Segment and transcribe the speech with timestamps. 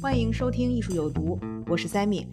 [0.00, 2.24] 欢迎收听《艺术有毒》，我是 Sammy。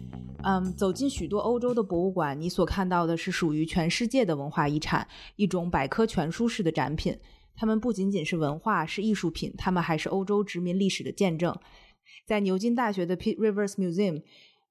[0.44, 7.18] 嗯，走进许多欧洲的博物馆，你所看到的是属于全世界的文化遗产，一种百科全书式的展品。
[7.56, 11.58] 它们不仅仅是文化，是艺术品，它们还是欧洲殖民历史的见证。
[12.24, 14.22] 在牛津大学的 Pit Rivers Museum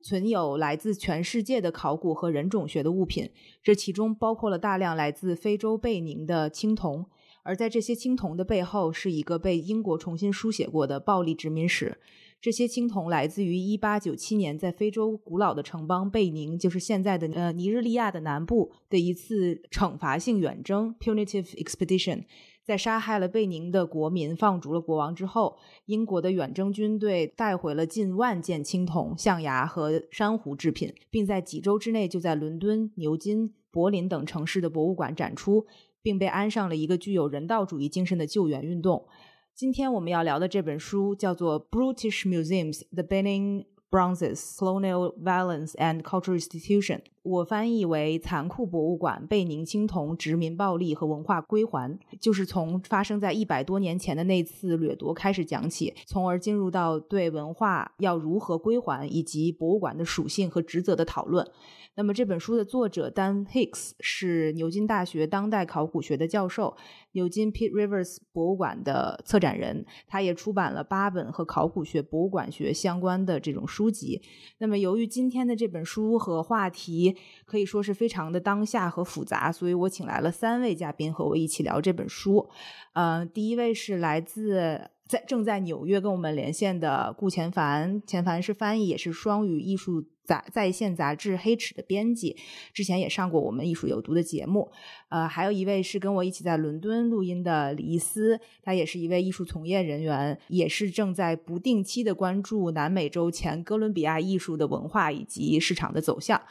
[0.02, 3.30] 存有来自全世界的考古和人种学的物品，
[3.62, 7.06] 这其中包括了大量来自非洲贝宁的青铜。
[7.44, 12.00] 而在这些青铜的背后，是一个被英国重新书写过的暴力殖民史。
[12.42, 22.24] 这些青铜来自于1897年在非洲古老的城邦贝宁，就是现在的呃尼日利亚的南部的一次惩罚性远征 （punitive expedition）。
[22.64, 25.56] 在杀害了贝宁的国民、放逐了国王之后，
[25.86, 35.68] 英国的远征军队带回了近万件青铜、象牙和珊瑚制品，并在几周之内就在伦敦、牛津、柏林等城市的博物馆展出，
[36.02, 39.08] 并被安上了一个具有人道主义精神的救援运动。
[39.55, 61.50] 今天我们要聊的这本书叫做《Brutish Museums: The Benin Bronzes, Colonial Violence and Cultural Institution》， 我翻译为《残酷博物馆：被宁青铜殖民暴力和文化归还》，就是从发生在一百多年前的那次掠夺开始讲起，从而进入到对文化要如何归还以及博物馆的属性和职责的讨论。
[61.98, 66.76] 那么这本书的作者 Dan Hicks 是牛津大学当代考古学的教授，
[67.14, 74.22] 牛津 Pitt Rivers 博物馆的策展人，他也出版了八本和考古学、博物馆学相关的这种书籍。
[74.58, 77.15] 那么由于今天的这本书和话题
[77.46, 82.50] 可以说是非常的当下和复杂，所以我请来了三位嘉宾和我一起聊这本书。
[82.94, 90.06] 呃，第一位是来自在正在纽约跟我们连线的顾前凡，前凡是翻译，也是双语艺术。
[90.26, 92.36] 杂在线杂志《黑齿》的编辑，
[92.74, 94.72] 之前也上过我们艺术有毒的节目。
[95.10, 106.42] 呃，还有一位是跟我一起在伦敦录音的李伊斯，他也是一位艺术从业人员，也是正在不定期的关注南美洲前哥伦比亚艺术的文化以及市场的走向。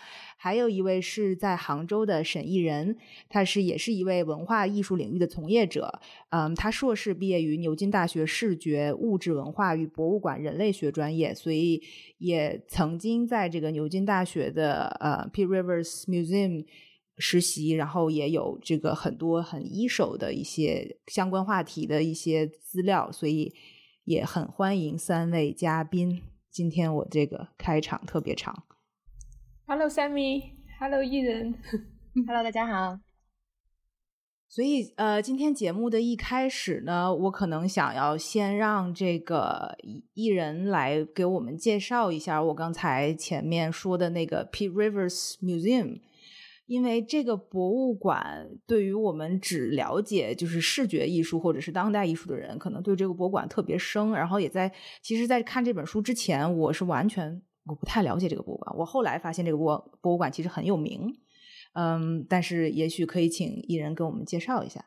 [0.45, 2.95] 还有一位是在杭州的沈艺仁，
[3.31, 6.03] 他是也是一位文化艺术领域的从业者。
[6.29, 11.83] 嗯，他硕士毕业于牛津大学视觉物质文化与博物馆人类学专业，所以
[12.19, 16.67] 也曾经在这个牛津大学的呃 Pitt Rivers Museum
[17.17, 23.55] 实习，然后也有这个很多很一手的一些相关话题的一些资料，所以
[24.05, 26.21] 也很欢迎三位嘉宾。
[26.51, 28.65] 今天我这个开场特别长。
[29.67, 31.55] Hello Sammy, Hello 艺人，
[32.27, 32.99] Hello，大家好。
[34.47, 39.75] 所以，呃，今天节目的一开始呢，我可能想要先让这个
[40.13, 46.03] 艺人来给我们介绍一下我刚才前面说的那个 Pitt Rivers Museum，
[46.67, 54.13] 因为这个博物馆对于我们只了解就是视觉艺术或者是当代艺术的人，可能对这个博物馆特别生。
[54.13, 54.71] 然后也在，
[55.01, 58.77] 其实，在看这本书之前，我是完全我不太了解这个博物馆。
[58.77, 61.19] 我后来发现这个博博物馆其实很有名。
[61.73, 64.85] 嗯，但是也许可以请艺人给我们介绍一下。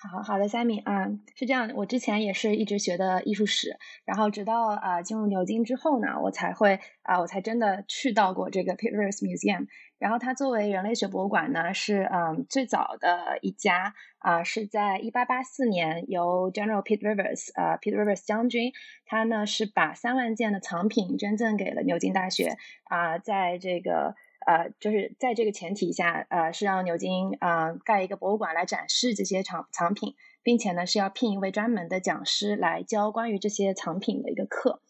[0.00, 9.66] 好好的，Sammy 啊，是这样，我之前也是一直学的艺术史，然后直到啊进入牛津之后呢，我才会啊，我才真的去到过这个 Pitt Rivers Museum。
[9.98, 18.72] 然后它作为人类学博物馆呢，是嗯最早的一家啊，是在一八八四年由 General Pitt Rivers 啊 Pitt Rivers 将军，
[19.04, 24.14] 他呢是把三万件的藏品捐赠给了牛津大学啊，在这个。
[24.46, 34.80] 呃，就是在这个前提下，呃，是让牛津啊、呃、盖一个博物馆来展示这些藏藏品，并且呢是要聘一位专门的讲师来教关于这些藏品的一个课。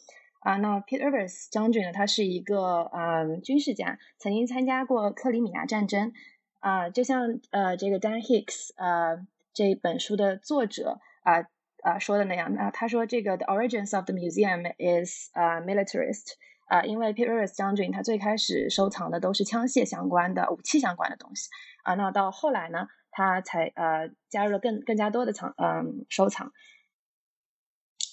[0.40, 6.12] 啊、那 Peter Evers 将军呢，他是一个呃军事家，曾经参加过克里米亚战争。
[6.60, 11.46] 啊、就像呃这个 Dan Hicks 呃这本书的作者啊
[11.82, 16.34] 啊、说的那样，那他说这个 The origins of the museum is a militarist。
[16.68, 21.48] 啊、呃，因为 p e r i s 将军他最开始收藏的都是枪械相关的、武器相关的东西
[21.82, 26.52] 啊、那到后来呢，他才呃加入了更更加多的藏嗯、收藏。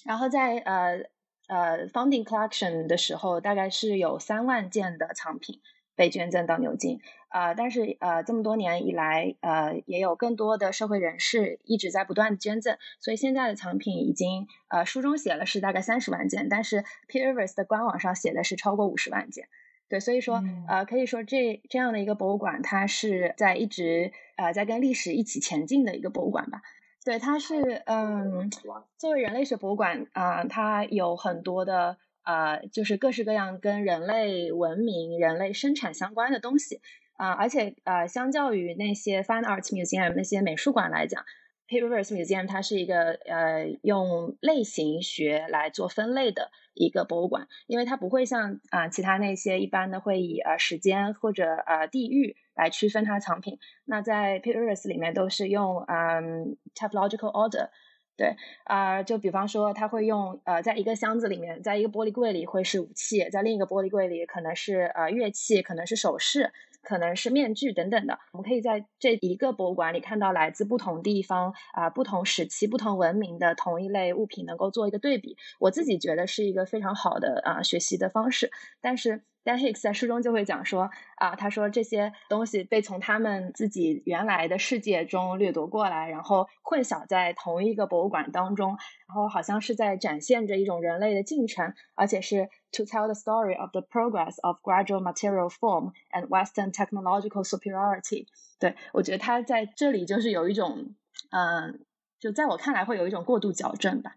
[0.04, 1.02] 然后在呃
[1.48, 5.60] 呃 founding collection 的时候，大概是有三万件的藏品
[5.94, 7.00] 被捐赠到牛津
[7.36, 19.48] 啊，但是呃，这么多年以来，呃，也有更多的社会人士一直在不断的捐赠，所以现在的藏品已经呃，书中写了是大概三十万件，但是 p e r v e r s 的官网上写的是超过五十万件。
[19.90, 26.62] 对，所以说呃，可以说这这样的一个博物馆，它是在一直呃在跟历史一起前进的一个博物馆吧。
[27.04, 28.50] 对，它是嗯，
[28.96, 31.98] 作为人类学博物馆啊，它有很多的。
[32.26, 36.80] 呃，就是各式各样跟人类文明、人类生产相关的东西
[37.16, 41.24] 啊，而且呃，相较于那些 Fine Arts Museum 那些美术馆来讲
[41.68, 57.70] ，Rivers Museum 它是一个呃用类型学来做分类的一个博物馆，因为它不会像啊其他那些一般的会以呃时间或者呃地域来区分它藏品，那在 Rivers 里面都是用嗯 typological order。
[58.18, 58.34] 对
[58.64, 66.50] 啊，就比方说，他会用呃，在一个箱子里面，在一个玻璃柜里会是武器，在另一个玻璃柜里可能是呃乐器，可能是首饰，
[66.86, 68.18] 可能是面具等等的。
[68.32, 75.36] 我们可以在这一个博物馆里看到来自不同地方啊、不同时期、不同文明的同一类物品，能够做一个对比。
[75.58, 78.50] 我自己觉得是一个非常好的啊学习的方式，
[78.80, 79.24] 但是。
[79.46, 88.70] Dan Hicks 在书中就会讲说啊，他说这些东西被从他们自己原来的世界中掠夺过来，然后混淆在同一个博物馆当中，
[89.06, 98.26] 然后好像是在展现着一种人类的进程，而且是 to tell the story of the progress of gradual material form and Western technological superiority。
[98.58, 100.96] 对我觉得他在这里就是有一种，
[101.30, 101.86] 嗯，
[102.18, 104.16] 就在我看来会有一种过度矫正吧。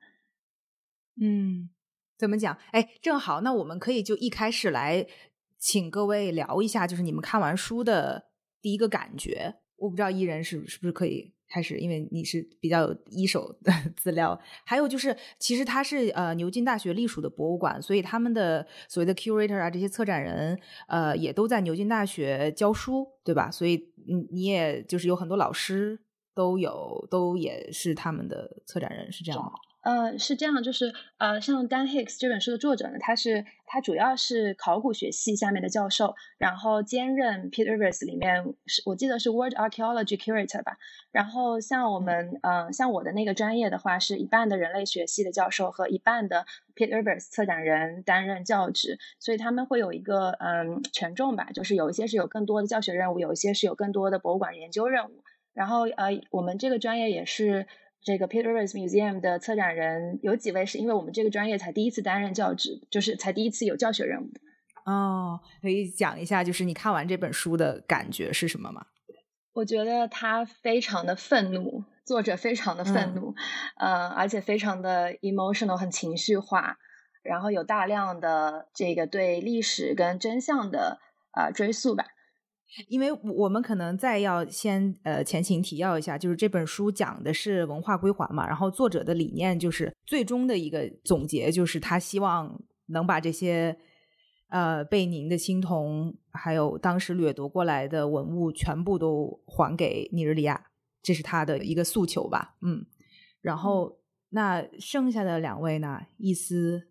[1.22, 1.70] 嗯。
[2.20, 2.56] 怎么讲？
[2.72, 5.08] 哎，正好，那我们可以就一开始来
[5.58, 8.26] 请各位聊一下，就是你们看完书的
[8.62, 9.56] 第一个感觉。
[9.78, 14.38] 我不知道艺人是是不是可以开始，因为你是比较有一手的 资料。
[14.66, 23.50] 还有就是，其实它是呃牛津大学隶属的博物馆，所以他们的所谓的 curator 啊，这些策展人呃也都在牛津大学教书，对吧？
[23.50, 25.98] 所以你你也就是有很多老师
[26.36, 29.52] 都有，都也是他们的策展人，是这样吗？
[29.82, 40.78] 呃，是这样，就是呃，像 Dan Hicks 这本书的作者呢，他是他主要是考古学系下面的教授，然后兼任 Peter Rivers 里面是我记得是 World Archaeology Curator 吧。
[41.12, 46.46] 然后像我们呃，像我的那个专业的话，是一半的人类学系的教授和一半的
[46.76, 55.24] Peter Rivers 策展人担任教职，所以他们会有一个嗯权重吧，就是有一些是有更多的教学任务，有一些是有更多的博物馆研究任务。
[55.54, 57.66] 然后呃，我们这个专业也是。
[58.02, 64.30] 这个 Peter Rivers Museum 的策展人有几位是因为我们这个专业才第一次担任教职，就是才第一次有教学任务。
[64.86, 68.86] 哦，可以讲一下，就是你看完这本书的感觉是什么吗？
[69.54, 73.36] 我觉得他非常的愤怒，作者非常的愤怒，
[73.78, 76.78] 呃，而且非常的 emotional，很情绪化，
[77.22, 81.00] 然后有大量的这个对历史跟真相的
[81.32, 82.06] 啊追溯吧。
[82.88, 93.76] 因为我们可能再要先呃前情提要一下，就是这本书讲的是文化归还嘛，然后作者的理念就是最终的一个总结，就是他希望能把这些
[94.50, 100.68] 呃被您的青铜还有当时掠夺过来的文物全部都还给尼日利亚，
[101.02, 102.86] 这是他的一个诉求吧，嗯，
[103.42, 104.00] 然后
[104.30, 106.89] 那剩下的两位呢，伊斯。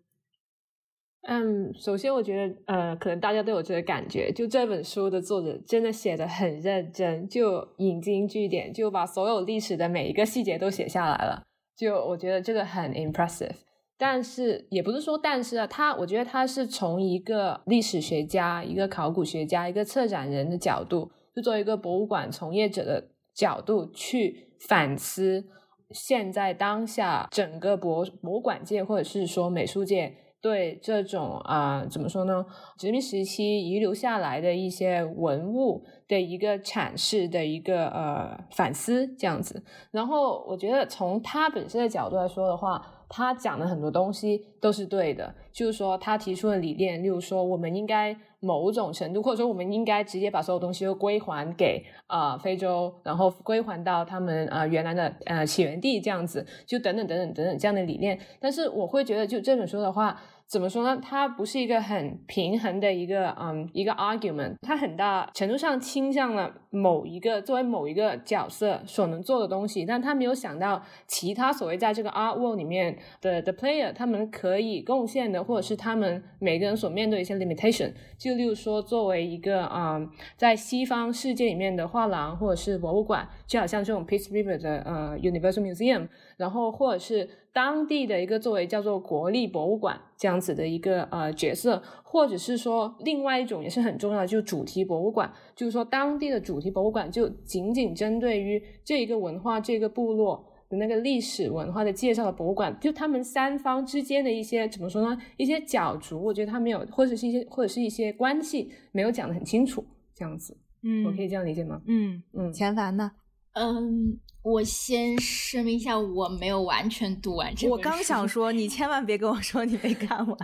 [1.31, 11.43] 嗯，首先我觉得，呃，可能大家都有这个感觉，就这本书的作者真的写的很认真，就引经据典，就把所有历史的每一个细节都写下来了。
[11.77, 13.53] 就我觉得这个很 impressive。
[13.95, 25.45] 但是也不是说，但是啊，他我觉得他是从一个历史学家、一个考古学家、一个策展人的角度，就作为一个博物馆从业者的角度去反思
[25.91, 30.15] 现在当下整个博博物馆界或者是说美术界。
[30.41, 32.45] 对这种啊，怎么说呢？
[32.77, 39.63] 殖民时期遗留下来的一些文物的一个阐释的一个呃反思，这样子。
[39.91, 45.33] 然后我觉得从他本身的角度来说的话，他讲的很多东西都是对的。
[45.51, 58.17] 就是说，他提出的理念，例如说，我们应该某种程度，或者说，我们应该直接把所有东西都归还给啊非洲，然后归还到他们啊原来的呃起源地，这样子，就等等等等等等这样的理念。
[58.39, 60.21] 但是我会觉得，就这本书的话。
[60.49, 60.99] 怎么说呢？
[60.99, 77.93] 它不是一个很平衡的一个嗯一个 argument，它很大程度上倾向了某一个作为某一个角色所能做的东西，但他没有想到其他所谓在这个 art world 里面的的 player 他们可以贡献的，或者是他们每个人所面对一些 limitation。
[78.17, 90.39] 就例如说，作为一个嗯在西方世界里面的画廊或者是博物馆，就好像这种 Peace River 的呃 Universal Museum，然后或者是当地的一个作为叫做国立博物馆这样。
[90.39, 105.21] 子的一个呃角色，或者是说另外一种也是很重要的，就是主题博物馆，就是说当地的主题博物馆就仅仅针对于这一个文化、这个部落的那个历史文化的介绍的博物馆，就他们三方之间的一些怎么说呢？
[105.35, 109.83] 一些角逐，我觉得他没有，或者是一些或者是一些关系没有讲得很清楚，
[110.15, 111.81] 这样子，嗯我可以这样理解吗？
[111.85, 113.11] 嗯嗯，钱凡呢？
[113.53, 120.37] 嗯，我先声明一下，我没有完全读完这本我刚想说， 你千万别跟我说你没看完。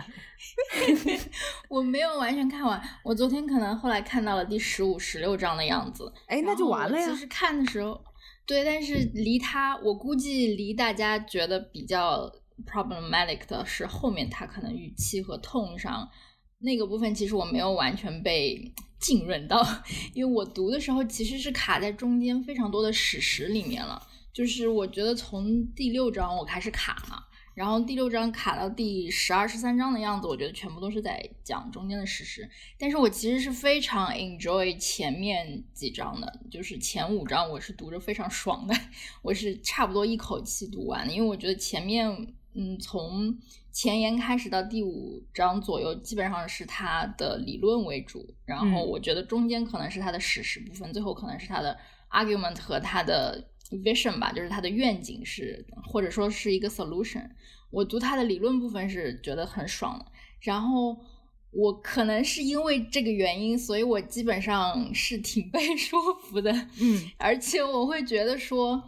[1.68, 6.12] 我没有完全看完，我昨天可能后来看到了第十五、十六章的样子。
[6.26, 7.16] 哎，那就完了呀其。
[7.16, 7.98] 实看的时候，
[8.46, 12.30] 对，但是离他，我估计离大家觉得比较
[12.66, 16.08] problematic 的是后面他可能语气和痛上
[16.58, 19.62] 那个部分，其实我没有完全被 浸润到，
[20.14, 24.02] 因为我读的时候其实是卡在中间非常多的史实里面了。
[24.32, 27.22] 就是我觉得从第六章我开始卡嘛，
[27.54, 32.46] 然后第六章卡到第十二、十三章的样子，我觉得全部都是在讲中间的史实。
[32.78, 38.74] 但是我其实是非常 enjoy 前面几章的，就是前五章我是读着非常爽的，
[39.22, 43.34] 我是差不多一口气读完的，因为我觉得前面嗯从
[43.76, 51.78] 前言开始到第五章左右，基本上是他的理论为主，然后嗯我觉得中间可能是他的史实部分，最后可能是他的
[52.10, 53.50] argument 和他的
[53.84, 57.28] vision 吧，就是他的愿景是，或者说是一个 solution。
[57.68, 60.06] 我读他的理论部分是觉得很爽的，
[60.40, 60.96] 然后
[61.50, 68.82] 我可能是因为这个原因，所以我基本上是挺 被说服的，嗯，而且我会觉得说，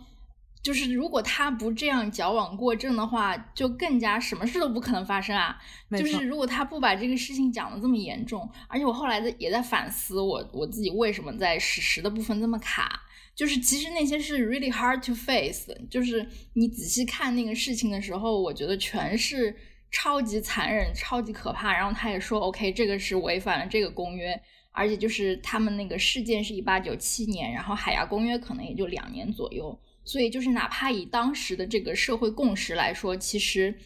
[0.68, 5.58] 就是如果他不这样矫枉过正的话，就更加什么事都不可能发生啊。
[5.92, 13.00] 就是如果他不把这个事情讲的这么严重，而且我后来在也在反思我我自己为什么在史实的部分这么卡。
[13.34, 19.56] 就是其实那些是 really hard to face，就是你仔细看那个事情的时候，我觉得全是
[19.90, 21.72] 超级残忍、超级可怕。
[21.72, 24.38] 然后他也说，OK，这个是违反了这个公约，
[24.72, 33.78] 而且就是他们那个事件是一八九七年，然后海牙公约可能也就两年左右，所以就是哪怕以当时的这个社会共识来说，其实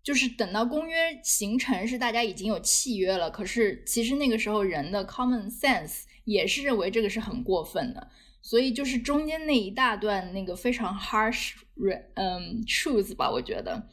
[0.00, 8.08] 就是等到公约形成是大家已经有契约了，可是其实那个时候人的 common sense 也是认为这个是很过分的。
[8.42, 11.54] 所以就是中间那一大段那个非常 harsh，
[12.14, 13.88] 嗯，truth 吧，我觉得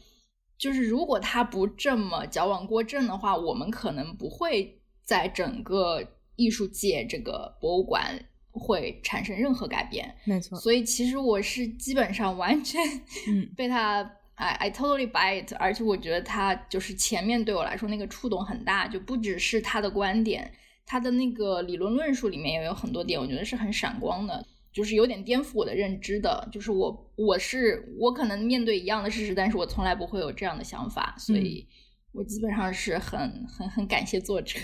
[0.59, 10.15] 就是如果他不这么矫枉过正的话，我们可能不会在整个艺术界这个博物馆会产生任何改变。
[10.23, 10.57] 没错。
[10.59, 12.79] 所以其实我是基本上完全
[13.27, 14.01] 嗯 被他
[14.35, 20.51] ，I I totally buy it，而且我觉得他就是前面对我来说那个触动很大，就不只是他的观点，
[20.85, 24.45] 他的那个理论论述里面也有很多点，我觉得是很闪光的。
[24.71, 31.67] 就是有点颠覆我的认知的，就是我我是我可能面对一样的事实，但是我从来不会有这样的想法，所以
[32.11, 34.57] 我基本上是很很很感谢作者。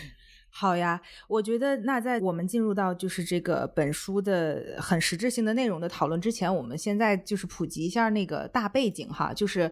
[0.51, 9.71] 好呀，我觉得那在我们进入到就是这个本书的很实质性的内容的讨论之前，我们现在就是普及一下那个大背景哈，就是。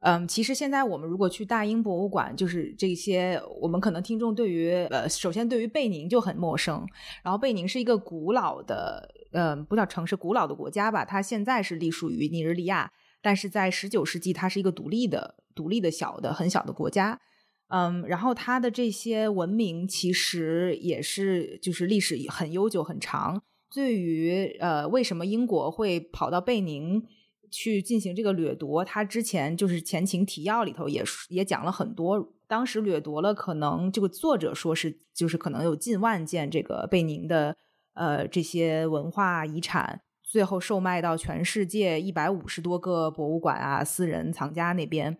[0.00, 6.86] 嗯，其实现在我们如果去大英博物馆，就是这些，我们可能听众对于呃，首先对于贝宁就很陌生，
[7.24, 17.20] 然后贝宁是一个古老的，呃，不叫城市，古老的国家吧，它现在是隶属于尼日利亚，但是在十九世纪，它是一个独立的、独立的小的、很小的国家。
[17.68, 23.42] 嗯，然后它的这些文明其实也是就是历史很悠久很长。
[23.74, 27.02] 对于呃，为什么英国会跑到贝宁
[27.50, 28.82] 去进行这个掠夺？
[28.84, 32.32] 它之前就是前情提要里头也也讲了很多。
[32.46, 37.54] 当时掠夺了，可能这个作者说是就是可能有近万件这个贝宁的
[37.92, 45.18] 呃这些文化遗产，最后售卖到全世界一百五十多个博物馆啊、私人藏家那边。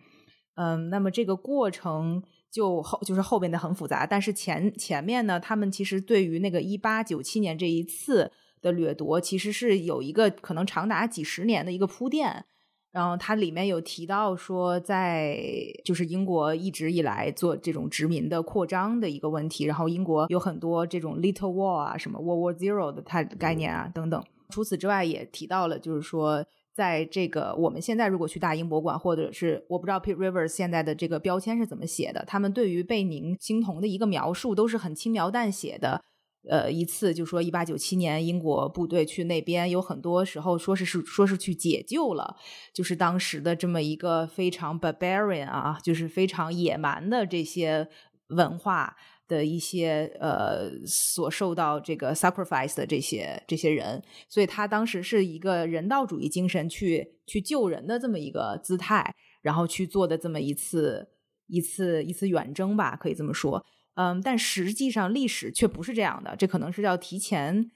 [0.54, 12.44] 嗯，那么这个过程就后就是后边的很复杂，但是前前面呢，他们其实对于那个一八九七年这一次的掠夺，其实是有一个可能长达几十年的一个铺垫。
[12.90, 15.38] 然后它里面有提到说，在
[15.84, 24.24] 就是英国一直以来做这种殖民的扩张的一个问题，然后英国有很多这种 little war 啊，什么 World War Zero 的它概念啊等等。
[24.48, 26.44] 除此之外，也提到了就是说。
[26.78, 36.00] 在这个我们现在如果去大英博物馆，或者是我不知道 Pete Rivers 现在的这个标签是怎么写的，他们对于贝宁青铜的一个描述都是很轻描淡写的。
[36.48, 42.36] 呃，一次就说一八九七年英国部队去那边，有很多时候说是是说是去解救了，
[42.72, 47.88] 就是当时的这么一个非常 barbarian 啊，就是非常野蛮的这些
[48.28, 48.96] 文化。
[49.28, 61.08] 的一些呃所受到这个 sacrifice 的这些这些人，所以他当时是一个人道主义精神去去救人的这么一个姿态，然后去做的这么一次
[61.46, 63.64] 一次一次远征吧，可以这么说。
[63.94, 67.70] 嗯，但实际上历史却不是这样的，这可能是要提前。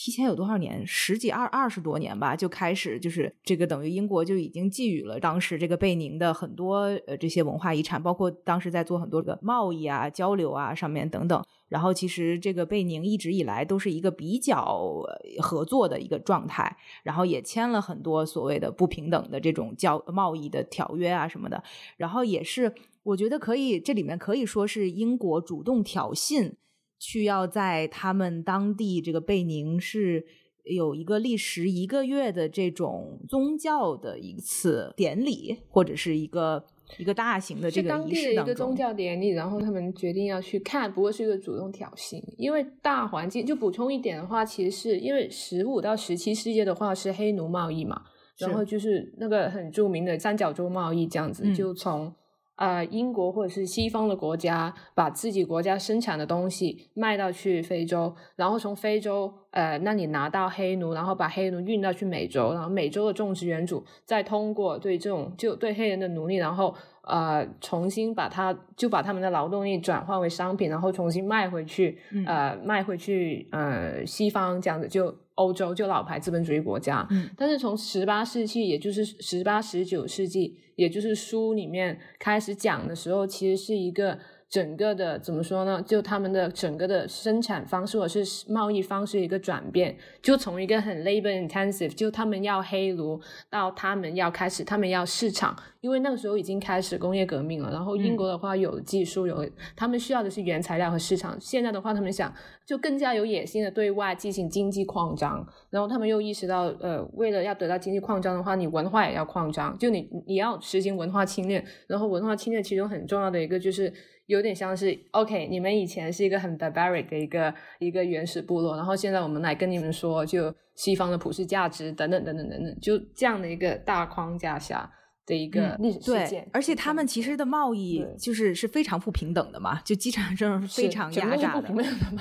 [0.00, 0.86] 提前有多少年？
[0.86, 11.44] 十几二二十多年吧，就开始就是这个等于英国就已经寄予了当时这个贝宁的很多呃这些文化遗产，包括当时在做很多个贸易啊、交流啊上面等等。
[11.66, 15.02] 然后其实这个贝宁一直以来都是一个比较
[15.40, 21.60] 合作的一个状态，然后也签了很多所谓的不平等的这种交贸易的条约啊什么的。
[21.96, 26.52] 然后也是我觉得可以，这里面可以说是英国主动挑衅。
[26.98, 30.26] 需要在他们当地这个贝宁是
[30.64, 36.64] 有一个历时一个月的这种宗教的一次典礼，或者是一个
[36.98, 42.22] 一个大型的这个仪式的一个宗教典礼，然后他们决定要去看，不过是一个主动挑衅。
[42.36, 48.02] 因为大环境就补充一点的话，其实是因为十五到十七世纪的话是黑奴贸易嘛，
[48.38, 52.12] 然后就是那个很著名的三角洲贸易这样子，就从。
[52.58, 66.74] 呃，英国或者是西方的国家把自己国家生产的东西卖到去非洲，然后从非洲呃那里拿到黑奴，然后把黑奴运到去美洲，然后美洲的种植园主再通过对这种就对黑人的奴隶，然后
[67.08, 75.14] 呃重新把它就把他们的劳动力转换为商品，然后重新卖回去，呃卖回去呃西方这样子就。
[75.38, 84.18] 欧洲就老牌资本主义国家，但是从十八世纪，也就是十八十九世纪，也就是书里面开始讲的时候，其实是一个。
[84.50, 85.82] 整个的怎么说呢？
[85.86, 97.70] 就他们的整个的生产方式或者是贸易方式一个转变，就从一个很 labor intensive，就他们要黑奴，到他们要开始，他们要市场，因为那个时候已经开始工业革命了。
[97.70, 101.38] 然后英国的话有技术，有他们需要的是原材料和市场。
[101.38, 102.32] 现在的话，他们想
[102.64, 105.46] 就更加有野心的对外进行经济扩张。
[105.68, 111.62] 然后他们又意识到，呃，为了要得到经济扩张的话，你文化也要扩张，就你你要实行文化侵略。
[111.86, 113.92] 然后文化侵略其中很重要的一个就是。
[114.28, 124.92] 有点像是，OK，你们以前是一个很 barbaric 的一个一个原始部落，然后现在我们来跟你们说，就西方的普世价值等等等等等等，就这样的一个大框架下。
[125.28, 131.70] 的一个历史事件，而且他们其实的贸易就是是非常不平等的嘛，就机场上是非常压榨的，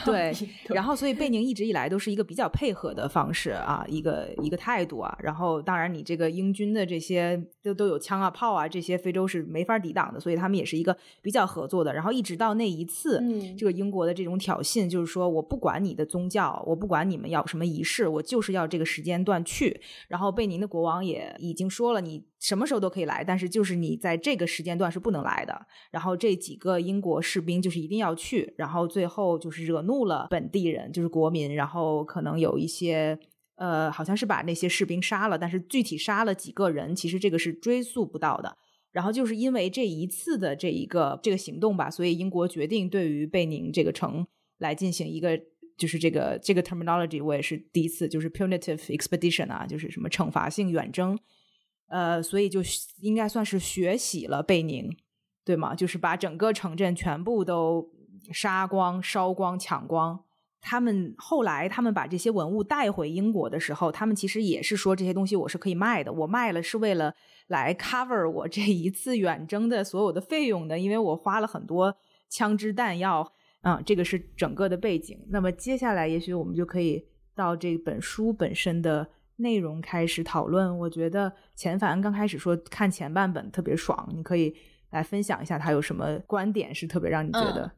[0.03, 0.33] 对。
[0.67, 5.17] 然后，所以贝宁一直以来都是一个比较配合的方式啊，一个一个态度啊。
[5.23, 11.93] 然后，当然你这个英军的这些都都有枪啊、炮啊，这些非洲是没法抵挡的，所以他们也是一个比较合作的。
[11.93, 13.23] 然后，一直到那一次，
[13.57, 19.79] 这个英国的这种挑衅，就是说我不管你的宗教，我不管你们要什么仪式，我就是要这个时间段去。
[20.09, 22.25] 然后，贝宁的国王也已经说了，你。
[22.39, 25.67] 什么时候都可以来，但是就是你在这个时间段是不能来的。
[25.91, 33.17] 然后这几个英国士兵就是一定要去，然后最后就是惹怒了本地人，就是国民，然后可能有一些
[33.55, 38.55] 呃，好像是把那些士兵杀了，但是具体杀了几个人，其实这个是追溯不到的。
[38.91, 44.25] 然后就是因为这一次的这一个这个行动吧，所以英国决定对于贝宁这个城
[44.59, 45.39] 来进行一个
[45.77, 51.17] 就是这个这个 terminology，我也是第一次，就是 punitive expedition 啊，就是什么惩罚性远征。
[51.87, 52.61] 呃，所以就
[52.99, 54.93] 应该算是血洗了贝宁，
[55.45, 55.73] 对吗？
[55.73, 57.89] 就是把整个城镇全部都
[58.33, 60.23] 杀光、烧光、抢光。
[60.59, 66.11] 他们后来，他们把这些文物带回英国的时候，他们其实也是说这些东西我是可以卖的。
[66.11, 67.15] 我卖了是为了
[67.47, 71.95] 来 cover 我这一次远征的所有的费用的，因为我花了很多
[72.27, 73.31] 枪支弹药。
[73.61, 75.17] 嗯，这个是整个的背景。
[75.29, 79.07] 那么接下来，也许我们就可以到这本书本身的。
[79.37, 84.53] 内容开始讨论，我觉得钱凡刚开始说看前半本特别爽，你可以
[84.89, 87.71] 来分享一下他有什么观点是特别让你觉得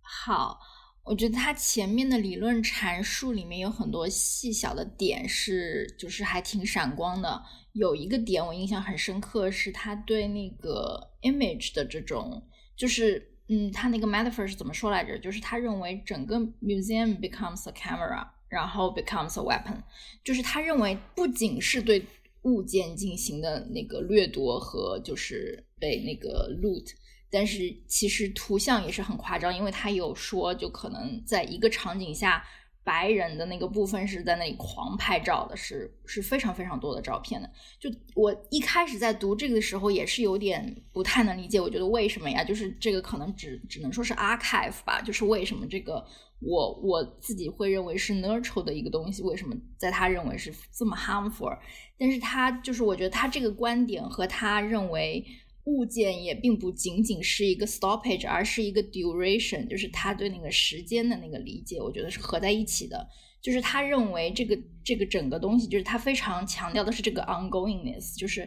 [0.00, 0.58] 好。
[1.06, 7.42] 我觉得他前面的理论阐述里面有很多细小的点是，就是还挺闪光的。
[7.74, 12.42] 有一个点我印象很深刻，是他对那个 image 的这种，
[12.74, 15.18] 就是嗯，他那个 metaphor 是怎么说来着？
[15.18, 18.26] 就是他认为整个 museum becomes a camera。
[18.48, 19.82] 然后 becomes a weapon，
[20.22, 22.04] 就是他认为不仅是对
[22.42, 26.92] 物件进行的那个掠夺和就是被那个 loot，
[27.30, 32.44] 但是其实图像也是很夸张，因为他有说就可能在一个场景下。
[32.86, 37.50] 白人的那个部分是在那里狂拍照的，是是非常非常多的照片的。
[37.80, 41.58] 就我一开始在读这个的时候，也是有点不太能理解。
[41.58, 42.44] 我觉得为什么呀？
[42.44, 45.00] 就是这个可能只只能说是 archive 吧。
[45.00, 46.06] 就是为什么这个
[46.44, 51.58] 我我自己会认为是 neutral 的一个东西，为什么在他认为是这么 harmful？
[51.98, 55.24] 但是他就是我觉得他这个观点和他认为。
[55.66, 63.08] 物件也并不仅仅是一个 stoppage，而是一个 duration，就是他对那个时间的那个理解，我觉得是合在一起的。
[63.40, 64.54] 就是他认为这个
[64.84, 68.46] 这个整个东西，就是他非常强调的是这个 ongoingness，就是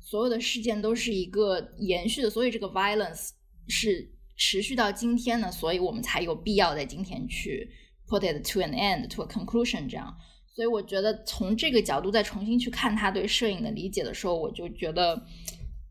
[0.00, 3.28] 所有的事件都是一个延续的，所以这个 violence
[3.68, 7.70] 是持续到今天呢，所以我们才有必要在今天去
[8.06, 10.14] put it to an end to a conclusion 这样。
[10.54, 15.22] 所以我觉得从这个角度再重新去看他对摄影的理解的时候，我就觉得。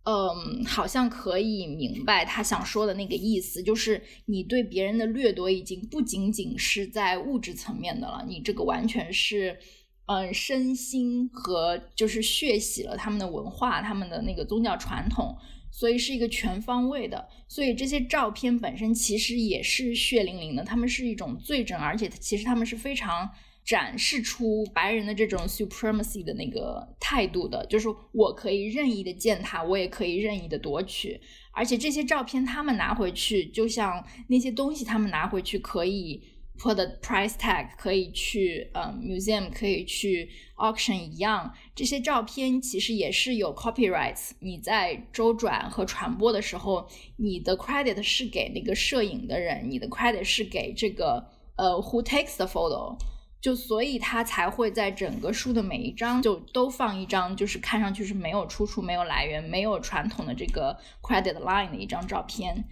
[0.08, 9.58] 嗯，好像可以明白他想说的那个意思，就是你对别人的掠夺已经不仅仅是在物质层面的了，你这个完全是，
[10.05, 15.36] 嗯，身心和就是血洗了他们的文化，他们的那个宗教传统，
[15.76, 17.28] 所以是一个全方位的。
[17.48, 23.30] 所以这些照片本身其实也是血淋淋的，他们是一种罪证，而且其实他们是非常。
[23.66, 31.20] 展示出白人的这种 supremacy 的那个态度的，就是我可以任意的践踏，我也可以任意的夺取，
[31.52, 36.22] 而且这些照片他们拿回去，就像那些东西他们拿回去可以
[36.58, 46.88] put price tag，可以去呃 museum，可以去 auction 一样，这些照片其实也是有 copyrights，你在周转和传播的时候，
[47.18, 52.98] 你的 credit 是给那个摄影的人，你的 credit 是给这个呃 who takes the photo。
[53.41, 62.65] 就所以他才会在整个书的每一章就都放一张，就是看上去是没有出处、没有来源、没有传统的这个 credit line 的一张照片。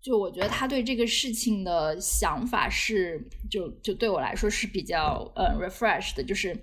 [0.00, 6.56] 就我觉得他对这个事情的想法是，就就对我来说是比较呃 refresh 的，就是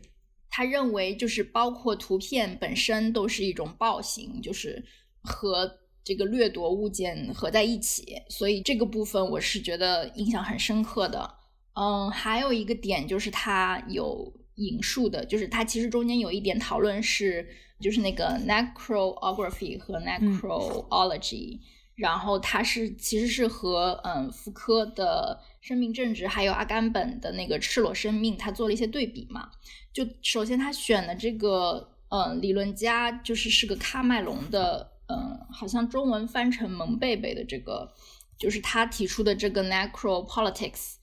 [0.49, 4.83] 他认为就是包括图片本身都是一种暴行，就是
[5.21, 8.15] 和这个掠夺物件合在一起。
[8.29, 11.29] 所以这个部分我是觉得印象很深刻的。
[11.73, 17.45] 嗯，还有一个点就是他有引述的，就是他其实中间有一点讨论是，
[17.81, 21.59] 就是那个 necrography 和 necrology，
[21.95, 29.49] 然后他是其实是和嗯福柯的生命政治，还有阿甘本的那个赤裸生命，他做了一些对比嘛。
[29.93, 37.93] 就首先他选的这个嗯理论家，就是是个喀麦隆的，嗯，好像中文翻成蒙贝贝的这个，
[38.37, 40.95] 就是他提出的这个 necropolitics。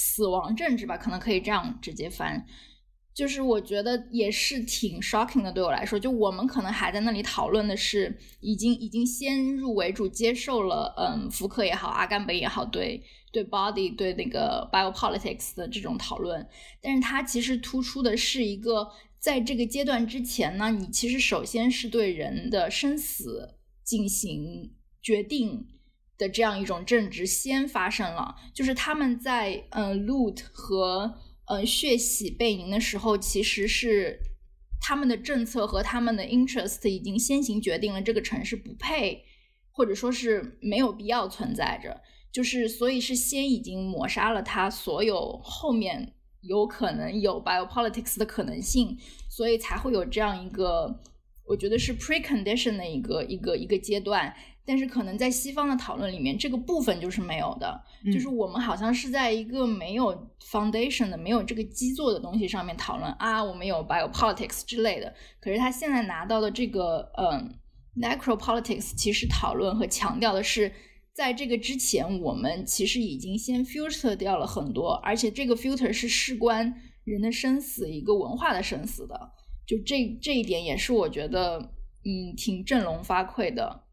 [0.00, 2.46] 死亡政治吧，可能可以这样直接翻，
[3.18, 5.50] 就是我觉得也是挺 shocking 的。
[5.50, 13.02] 对我来说，就我们可能还在那里讨论的是，已经已经先入为主接受了，嗯，福克也好，阿甘本也好，对
[13.32, 16.46] 对 body 对那个 biopolitics 的这种讨论，
[16.80, 25.66] 但是它其实突出的是一个，在这个阶段之前呢，你其实首先是对人的生死进行决定。
[26.18, 31.14] 的这样一种政治先发生了，就是他们在嗯 loot 和
[31.50, 34.20] 嗯血洗贝宁的时候，其实是
[34.80, 39.24] 他们的政策和他们的 interest 已经先行决定了这个城市不配，
[39.72, 48.98] 或者说是没有必要存在着，就是所以是先已经抹杀了他所有后面有可能有 biopolitics 的可能性，
[49.30, 51.00] 所以才会有这样一个
[51.46, 54.34] 我觉得是 precondition 的一个一个一个阶段。
[54.68, 65.14] 但是可能在西方的讨论里面，这个部分就是没有的，就是我们好像是在一个没有 foundation 的、没有这个基座的东西上面讨论啊，我们有 biopolitics 之类的。
[65.40, 67.54] 可是他现在拿到的这个嗯
[67.98, 70.70] necropolitics，其实讨论和强调的是，
[71.14, 79.32] 在这个之前，我们其实已经先 filter 掉了很多，而且这个 filter 是事关人的生死，一个文化的生死的。
[79.66, 81.58] 就这这一点也是我觉得
[82.04, 83.84] 嗯挺振聋发聩的。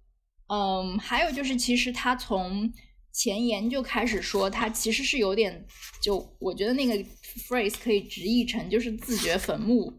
[0.47, 2.71] 嗯，还有就是，其实他从
[3.11, 5.65] 前言就开始说，他其实是有点，
[6.01, 6.93] 就我觉得那个
[7.47, 9.93] phrase 可以直译成就是自掘坟墓，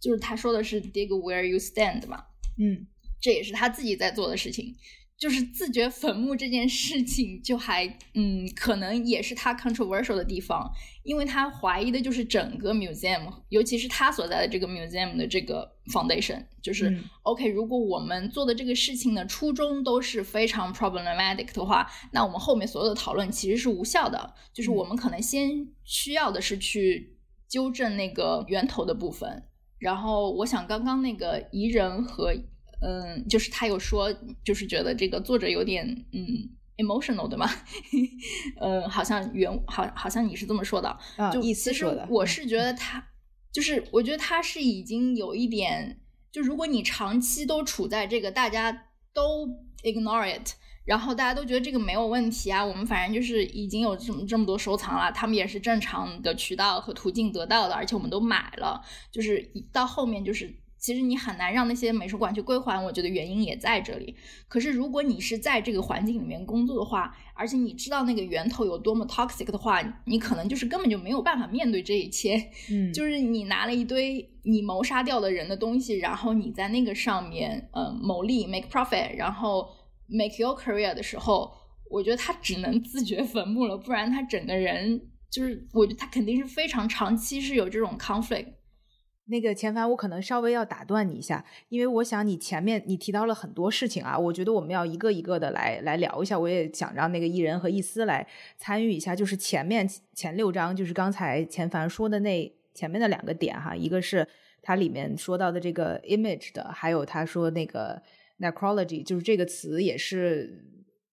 [0.00, 2.24] 就是他说的是 dig where you stand 嘛，
[2.58, 2.86] 嗯，
[3.20, 4.74] 这也是他自己在做的事情。
[5.20, 10.66] 就是自掘坟墓这件事情，就还嗯，可能也是他 controversial 的地方，
[11.02, 24.34] 因为他怀疑的就是整个 museum，尤其是他所在的这个 museum 的这个 foundation，就是 OK，如果我们做的这个事情的初衷都是非常 problematic 的话，那我们后面所有的讨论其实是无效的。
[24.54, 29.42] 就是我们可能先需要的是去纠正那个源头的部分。
[29.78, 32.34] 然后我想刚刚那个宜人和。
[32.82, 34.10] 嗯，就是他有说，
[34.44, 37.46] 就是觉得这个作者有点嗯 emotional 对吗？
[38.58, 40.98] 嗯，好像原好好像你是这么说的，
[41.30, 43.06] 就其实我是觉得他
[43.52, 46.00] 就是我觉得他是已经有一点，
[46.32, 48.72] 就如果你长期都处在这个大家
[49.12, 49.46] 都
[49.82, 50.52] ignore it，
[50.86, 60.59] 然后大家都觉得这个没有问题啊，我们反正就是已经有这么这么多收藏了，他们也是正常的渠道和途径得到的，而且我们都买了，就是到后面就是。
[60.80, 64.16] 其实你很难让那些美术馆去归还，我觉得原因也在这里。
[64.48, 72.50] 可是如果你是在这个环境里面工作的话，而且你知道那个源头有多么 toxic 的话，你可能就是根本就没有办法面对这一切。
[72.70, 79.68] 嗯，就是你拿了一堆你谋杀掉的人的东西，然后你在那个上面呃牟利 make profit，然后
[80.06, 81.52] make your career 的时候，
[81.90, 84.98] 我觉得他只能自掘坟墓了，不然他整个人
[85.30, 88.54] 就是，我觉得他肯定是非常长期是有这种 conflict。
[89.30, 96.36] 那个钱凡，我可能稍微要打断你一下，因为我想你前面你提到了很多事情啊，我觉得我们要一个一个的来来聊一下。
[96.36, 98.26] 我也想让那个艺人和艺思来
[98.58, 104.26] 参与一下，就是前面前六章，就是刚才钱凡说的那前面的两个点哈，一个是
[104.60, 108.02] 它里面说到的这个 image 的，还有他说那个
[108.40, 110.64] necrology，就是这个词也是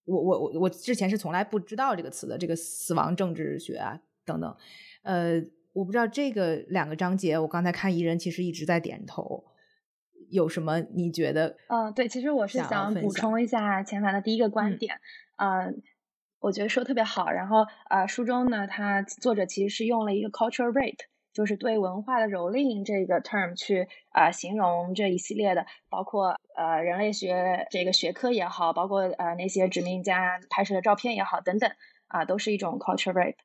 [0.05, 4.55] 我我我我之前是从来不知道这个词的，这个死亡政治学啊等等，
[5.03, 5.39] 呃。
[5.77, 9.45] 我不知道这个两个章节，我刚才看怡人其实一直在点头，
[10.31, 11.55] 有什么你觉得？
[11.67, 14.99] 嗯，对，其实我是想补充一下钱凡的第一个观点，
[15.35, 15.83] 嗯，
[16.39, 17.29] 我觉得说特别好。
[17.29, 31.69] 然后呃，书中呢，他作者其实是用了一个 cultural rate，就是对文化的蹂躏这个 term 去啊形容这一系列的，包括呃人类学这个学科也好，包括呃那些殖民家拍摄的照片也好等等
[32.07, 33.35] 啊，都是一种 cultural rape。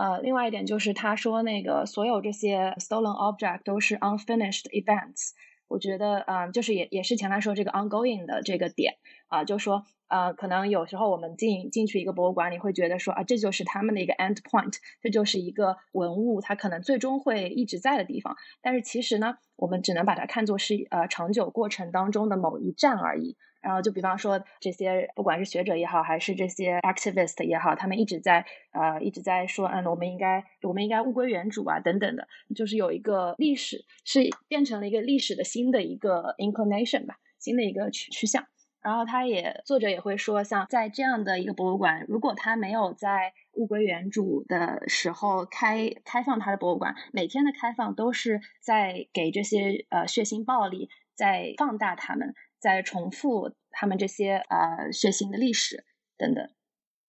[0.00, 5.32] 呃，另外一点就是他说那个所有这些 stolen object 都是 unfinished events，
[5.68, 8.94] 我觉得嗯，就是也也是前来说这个 ongoing 的这个点
[9.28, 23.36] 啊，就说呃，可能有时候我们进进去一个博物馆，你会觉得说啊，这就是他们的一个 end point，这就是一个文物，它可能最终会一直在的地方，但是其实呢，我们只能把它看作是呃长久过程当中的某一站而已。
[23.60, 38.46] 然后就比方说这些，不管是学者也好，还是这些 activist 也好，他们一直在呃一直在说，嗯，我们应该我们应该物归原主啊，等等的，就是有一个历史是变成了一个历史的新的一个 inclination 吧，新的一个趋趋向。
[38.82, 52.34] 然后他也作者也会说，像在这样的一个博物馆，如果他没有在物归原主的时候开开放他的博物馆，每天的开放都是在给这些呃血腥暴力在放大他们。
[52.60, 55.84] 在重复他们这些呃血腥的历史
[56.16, 56.48] 等等，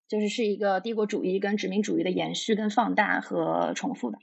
[0.07, 4.17] 就是是一个帝国主义跟殖民主义的延续跟放大和重复的。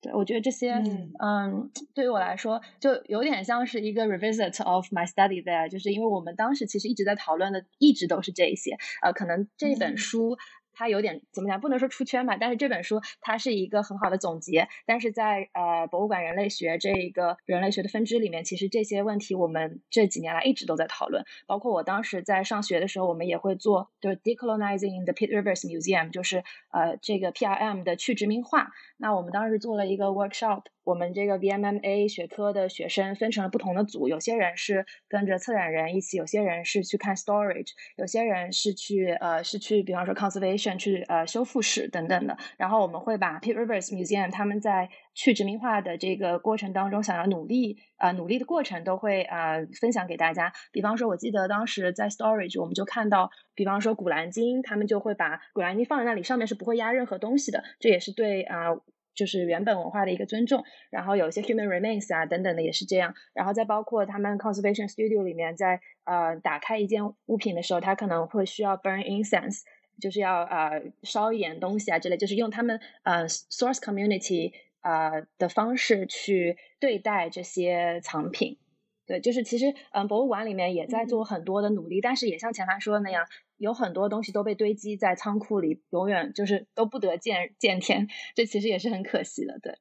[0.00, 0.72] 对我觉得这些
[1.18, 10.36] 嗯，对于我来说就有点像是一个 revisit of my study there，就是因为我们当时其实一直在讨论的一直都是这一些，呃，可能这本书。
[10.74, 11.60] 它有点怎么讲？
[11.60, 14.68] 不能说出圈吧，但是这本书它是一个很好的总结。
[14.86, 21.24] 但是在呃博物馆人类学这一个人类学的分支里面，其实这些问题我们这几年来一直都在讨论。
[21.46, 28.72] 包括我当时在上学的时候，我们也会做，就是 decolonizing the Pitt Rivers Museum，就是呃这个 PRM 的去殖民化。
[28.96, 30.62] 那我们当时做了一个 workshop。
[30.84, 42.36] 我们这个 BMMA 学科的学生分成了不同的组，有些人是跟着策展人一起，有些人是去看 storage，有些人是去呃是去比方说 conservation 去呃修复室等等的。
[42.58, 50.52] 然后我们会把 Pitt Rivers Museum 他们在去殖民化的这个过程当中想要努力呃努力的过程都会呃分享给大家。
[50.72, 58.76] 比方说，我记得当时在 storage 我们就看到，比方说古兰经，他们就会把古兰经放在那里，上面是不会压任何东西的，这也是对啊。
[59.14, 69.60] 就是原本文化的一个尊重，然后有一些 human remains 啊等等的也是这样，然后再包括他们 conservation studio 里面，在呃打开一件物品的时候，他可能会需要 burn incense，
[70.00, 74.52] 就是要呃烧一点东西啊之类，就是用他们呃 source community
[74.84, 78.58] 呃的方式去对待这些藏品。
[79.06, 83.26] 对，就是其实嗯博物馆里面也在做很多的努力，但是也像前台说的那样。
[83.56, 89.56] 有很多东西都被堆积在仓库里，永远就是都不得见见天，这其实也是很可惜的。
[89.62, 89.72] 对，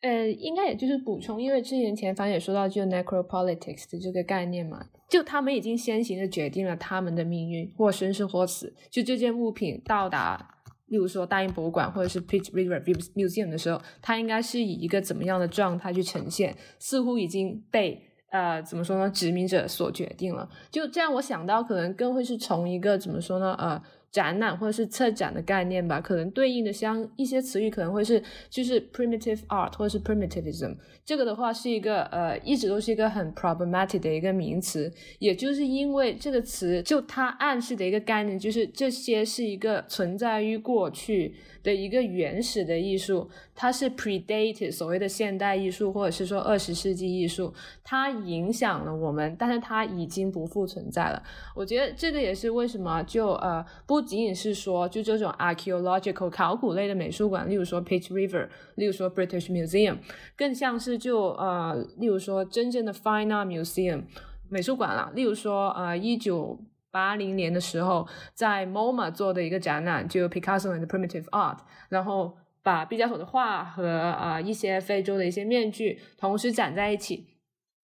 [0.00, 8.74] 呃，应该也就是补充，因为之前前方也说到就 necropolitics 的这个概念嘛，就他们已经先行的决定了他们的命运，或生是或死。
[8.90, 10.58] 就这件物品到达，
[10.92, 12.78] 例如说大英博物馆或者是 Pitt River
[13.14, 16.54] Museum 的时候，它应该是以一个怎么样的状态去呈现？
[16.78, 18.08] 似乎已经被。
[18.30, 19.10] 呃，怎么说呢？
[19.10, 23.54] 殖民者所决定了，就这样，我想到可能更会是从一个怎么说呢？
[23.58, 23.82] 呃。
[24.12, 51.20] 展览或者是策展的概念吧，可能对应的相一些词语可能会是就是 primitive art 或者是 primitivism，这个的话是一个呃一直都是一个很 problematic 的一个名词，也就是因为这个词就它暗示的一个概念就是这些是一个存在于过去的一个原始的艺术，它是 predated 所谓的现代艺术或者是说二十世纪艺术，它影响了我们，但是它已经不复存在了。
[51.56, 54.02] 我觉得这个也是为什么就呃不。
[54.12, 59.96] 仅仅是说，就这种 archaeological 考古类的美术馆，例如说 p i t c h River，例如说 British Museum，
[60.36, 64.02] 更像是就呃，例如说真正的 Fine Art Museum
[64.50, 65.10] 美术馆啦。
[65.14, 66.60] 例如说呃，一九
[66.92, 77.31] 八零年的时候，在 MoMA 做的一个展览，就 Picasso and Primitive Art，然后把毕加索的画和啊一些非洲的一些面具同时展在一起。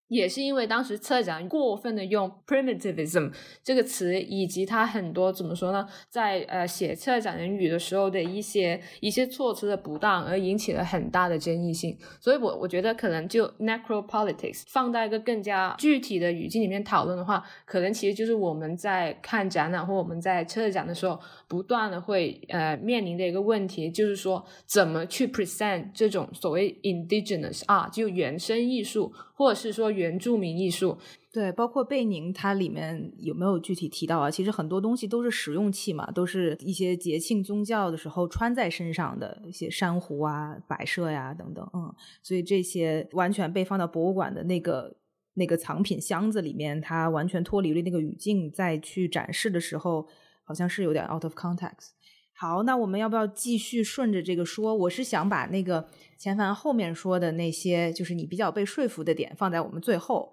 [0.09, 3.31] 也是因为当时策展过分的用 primitivism
[3.63, 11.97] 这个词，以及他很多怎么说呢，在呃写策展人语的时候的一些一些措辞的不当，而引起了很大的争议性。
[12.19, 29.13] 所以我我觉得可能就 necropolitics 放在一个更加具体的语境里面讨论的话，可能其实就是我们在看展览或我们在策展的时候，不断的会呃面临的一个问题，就是说怎么去 present 这种所谓 indigenous 啊，就原生艺术。
[29.39, 30.97] 或者是说原住民艺术，
[31.31, 34.29] 对，包括贝宁，它里面有没有具体提到啊？
[34.29, 44.93] 其实很多东西都是实用器嘛，都是一些节庆、宗教的时候穿在身上的一些珊瑚啊、摆设呀等等，嗯，所以这些完全被放到博物馆的那个
[45.35, 50.05] 那个藏品箱子里面，它完全脱离了那个语境，再去展示的时候，
[50.43, 51.91] 好像是有点 out of context。
[52.39, 54.73] 好，那我们要不要继续顺着这个说？
[54.73, 55.85] 我是想把那个
[56.17, 60.31] 钱凡后面说的那些，就是你比较被说服的点，放在我们最后，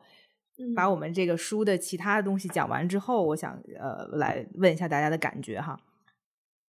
[0.76, 5.76] 把我们这个书的其他的东西讲完之后，我想呃来问一下大家的感觉哈。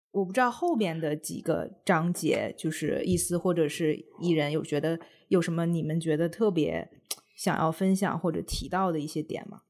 [0.09, 6.89] 我不知道后边的几个章节，就是意思或者是艺人有觉得有什么你们觉得特别
[7.35, 9.61] 想要分享或者提到的一些点吗？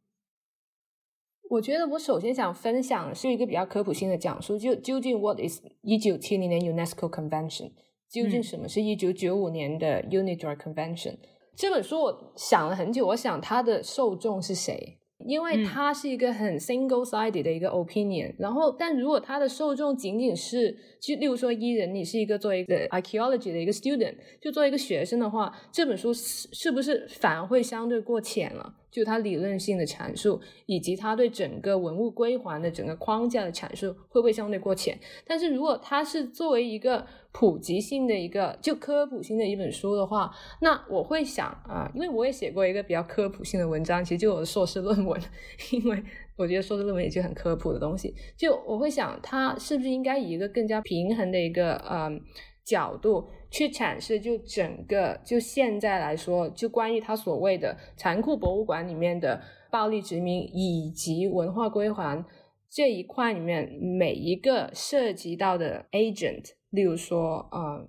[1.49, 7.71] 我觉得我首先想分享是一个比较科普性的讲述，就究竟 What is 一九七零年 UNESCO Convention？
[8.09, 11.17] 究竟什么是一九九五年的 UNIDROIT Convention？
[11.55, 14.99] 这本书我想了很久，我想它的受众是谁？
[15.25, 18.33] 因为它是一个很 single-sided 的一个 opinion。
[18.37, 28.75] 然后，但如果它的受众仅仅是，就例如说伊人，你是一个作为一个 archaeology 的一个 student，就作为一个学生的话，这本书是是不是反而会相对过浅了？
[28.89, 34.97] 就它理论性的阐述，以及它对整个文物归还的整个框架的阐述，会不会相对过浅？
[35.25, 37.05] 但是如果它是作为一个
[37.37, 45.21] 普及性的一个就科普性的一本书的话，那我会想啊，因为我也写过一个比较科普性的文章，其实就我的硕士论文，
[45.71, 46.03] 因为
[46.35, 52.19] 我觉得硕士论文也就很科普的东西，就我会想，它是不是应该以一个更加平衡的一个嗯。
[52.67, 62.25] 角度去阐释，就整个就现在来说，就关于他所谓的残酷博物馆里面的暴力殖民以及文化归还
[62.69, 67.87] 这一块里面每一个涉及到的 agent，例如说，呃，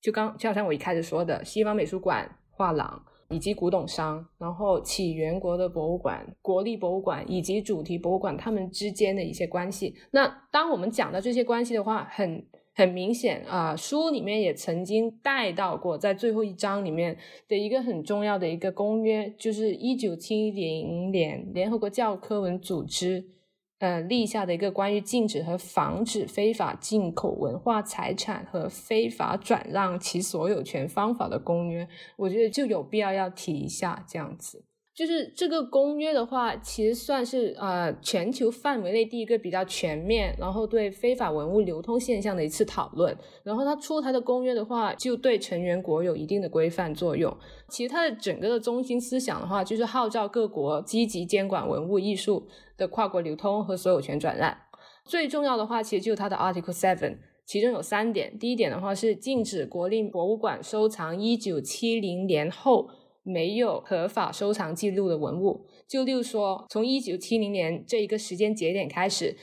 [0.00, 9.94] 就刚就好像我一开始说的西方美术馆画廊以及古董商，然后起源国的博物馆、国立博物馆以及主题博物馆，他们之间的一些关系。
[10.10, 12.46] 那当我们讲到这些关系的话，很。
[12.76, 23.24] 很明显啊，书里面也曾经带到过，在最后一章里面的一个很重要的一个公约，就是一九七零年联合国教科文组织
[23.84, 31.86] 呃立下的一个关于禁止和防止非法进口文化财产和非法转让其所有权方法的公约。
[32.16, 34.64] 我觉得就有必要要提一下这样子。
[34.94, 43.16] 就是这个公约的话，其实算是呃全球范围内第一个比较全面，然后对非法文物流通现象的一次讨论。
[43.42, 47.36] 然后它出台的公约的话，就对成员国有一定的规范作用。
[47.68, 54.56] 其实它的整个的中心思想的话，就是号召各国积极监管文物艺术的跨国流通和所有权转让。
[55.04, 58.38] 最重要的话，其实就是它的 Article Seven，其中有三点。
[58.38, 62.88] 第一点的话是禁止国立博物馆收藏一九七零年后。
[63.24, 69.36] 没有合法收藏记录的文物，就例如说，从一九七零年这一个时间节点开始，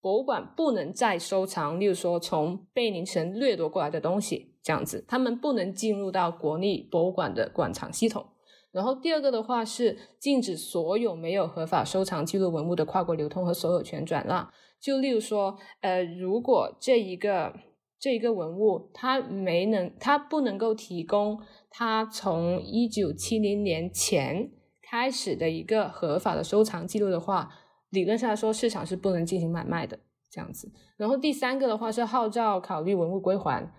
[0.00, 8.26] 博物馆不能再收藏，例如说从贝宁城掠夺过来的东西，这样子，他们不能进入到国立博物馆的馆藏系统。
[8.72, 17.54] 然后第二个的话是禁止所有没有合法收藏记录文物的跨国流通和所有权转让，就例如说，呃，如果这一个
[17.98, 21.40] 这一个文物它没能，它不能够提供。
[21.78, 27.50] 他从一九七零年前开始的一个合法的收藏记录的话，
[27.90, 29.98] 理论上来说市场是不能进行买卖的
[30.30, 30.72] 这样子。
[30.96, 33.70] 然后第三个的话是号召考虑文物归还。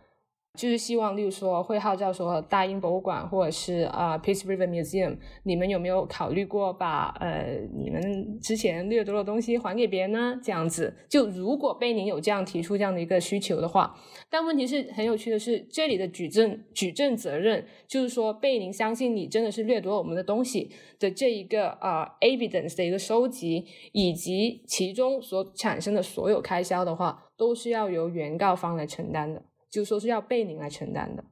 [0.57, 10.39] 就是希望，例如说，会号召说，大英博物馆或者是啊，Peace River Museum，你们有没有考虑过把呃你们之前掠夺的东西还给别人呢？
[10.43, 13.95] 这样子，就如果贝宁有这样提出这样的一个需求的话，
[14.31, 29.43] 但问题是很有趣的是，这里的举证举证责任，就是说贝宁相信你真的是掠夺我们的东西的这一个啊 evidence 的一个收集，以及其中所产生的所有开销的话，都是要由原告方来承担的。
[29.77, 31.23] 就说是要贝宁来承担的，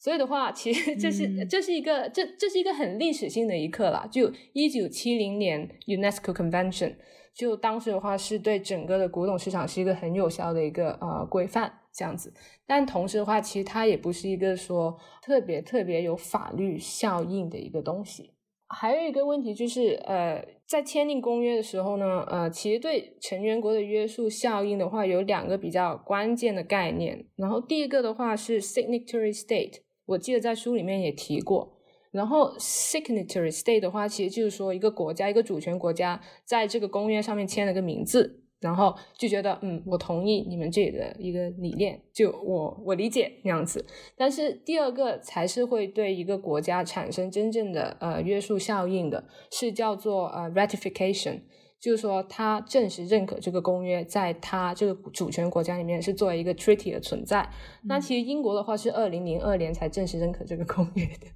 [0.00, 4.08] 所以的话，其实这是这是一个这这是一个很历史性的一刻了。
[4.10, 6.96] 就一九七零年 UNESCO Convention，
[7.32, 12.34] 就当时的话是对整个的古董市场是一个很有效的一个呃规范这样子。
[12.66, 18.32] 但同时的话，其实它也不是一个说特别特别有法律效应的一个东西。
[18.68, 27.26] 还有一个问题就是，呃，在签订公约的时候呢，呃，其实对成员国的约束效应的话，有两个比较关键的概念。
[27.36, 31.78] 然后第一个的话是 signatory state，我记得在书里面也提过。
[32.10, 38.42] 然后 signatory state 的话，其实就是说一个国家，一个主权国家在这个公约上面签了个名字。
[38.60, 43.84] 然后就觉得，嗯，我同意你们这里的一个理念，就我我理解那样子。
[44.16, 51.42] 但是第二个才是会对一个国家产生真正的呃约束效应的，是叫做呃 ratification，
[51.78, 57.48] 就是说他正式认可这个公约，在他这个主权国家里面是作为一个 treaty 的存在。
[57.84, 61.26] 那其实英国的话是二零零二年才正式认可这个公约的。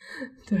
[0.48, 0.58] 对，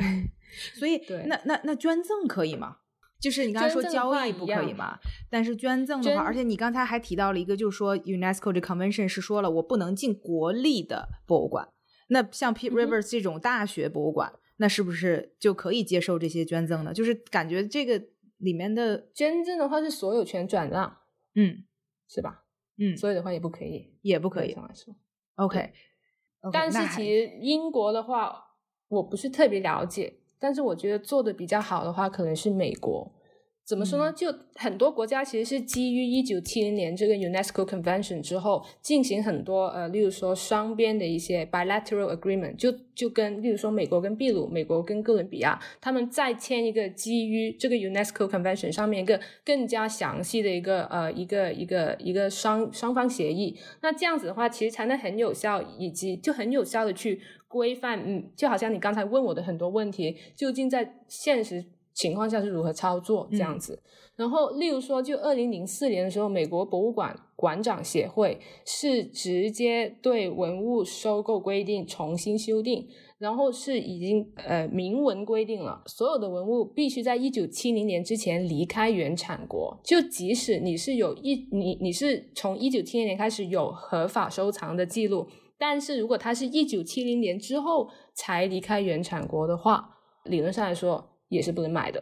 [0.78, 2.76] 所以那那那捐赠可以吗？
[3.20, 4.98] 就是你刚才说交易不可以嘛？
[5.28, 11.68] 但是捐赠的话，而且你刚才还提到了一个，就是说 UNESCO 这 convention 是说了，我不能进国立的博物馆。
[12.08, 16.92] 那像 Pitt Rivers 这种大学博物馆，那是不是就可以接受这些捐赠呢？
[16.94, 18.02] 就是感觉这个
[18.38, 20.96] 里面的捐赠的话是所有权转让，
[21.34, 21.64] 嗯，
[22.08, 22.44] 是吧？
[22.78, 24.96] 嗯，所以的话也不可以，也不可以来说。
[25.36, 25.72] OK，
[26.52, 28.56] 但是其实英国的话，
[28.88, 30.19] 我不是特别了解。
[30.40, 33.08] 但是我觉得做的比较好的话，可能是美国。
[33.70, 34.12] 怎么说呢？
[34.12, 53.56] 就很多国家其实是基于一九七零年这个 UNESCO Convention 之后，进行很多呃，例如说双边的一些 bilateral agreement，就就跟例如说美国跟秘鲁、美国跟哥伦比亚，他们再签一个基于这个 UNESCO Convention 上面一个更加详细的一个呃一个一个一个双双方协议。
[53.82, 57.20] 那这样子的话，其实才能很有效，以及就很有效的去。
[57.50, 63.82] 规范，嗯，就好像你刚才问我的很多问题，究竟在现实情况下是如何操作这样子？
[64.16, 72.86] 然后，例如说，就二零零四年的时候，美国博物馆馆长协会是直接对文物收购规定重新修订，
[73.16, 85.26] 然后是已经呃明文规定了，所有的文物必须在一九七零年之前离开原产国，就即使你是有一你你是从一九七零年开始有合法收藏的记录。
[85.56, 91.98] 但是如果他是一九七零年之后才离开原产国的话，理论上来说也是不能买的。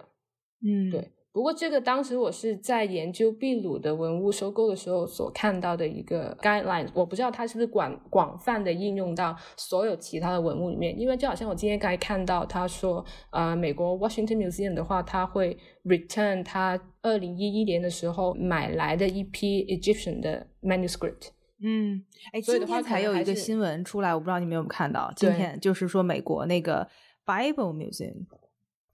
[0.66, 1.12] 嗯，对。
[1.30, 10.98] 不过这个当时我是在研究秘鲁的文物收购的时候所看到的一个 guideline，我不知道它是不是广广泛的应用到所有其他的文物里面。
[10.98, 21.28] 因为就好像我今天刚才看到他说，呃，美国 Washington Museum 的话，他会 return 他二零一一年的时候买来的一批 Egyptian 的 manuscript。
[21.62, 22.02] 嗯，
[22.32, 25.12] 哎，今天才有一个新闻出来，我不知道你们有没有看到。
[25.14, 26.88] 今天就是说美国那个
[27.24, 28.26] Bible Museum，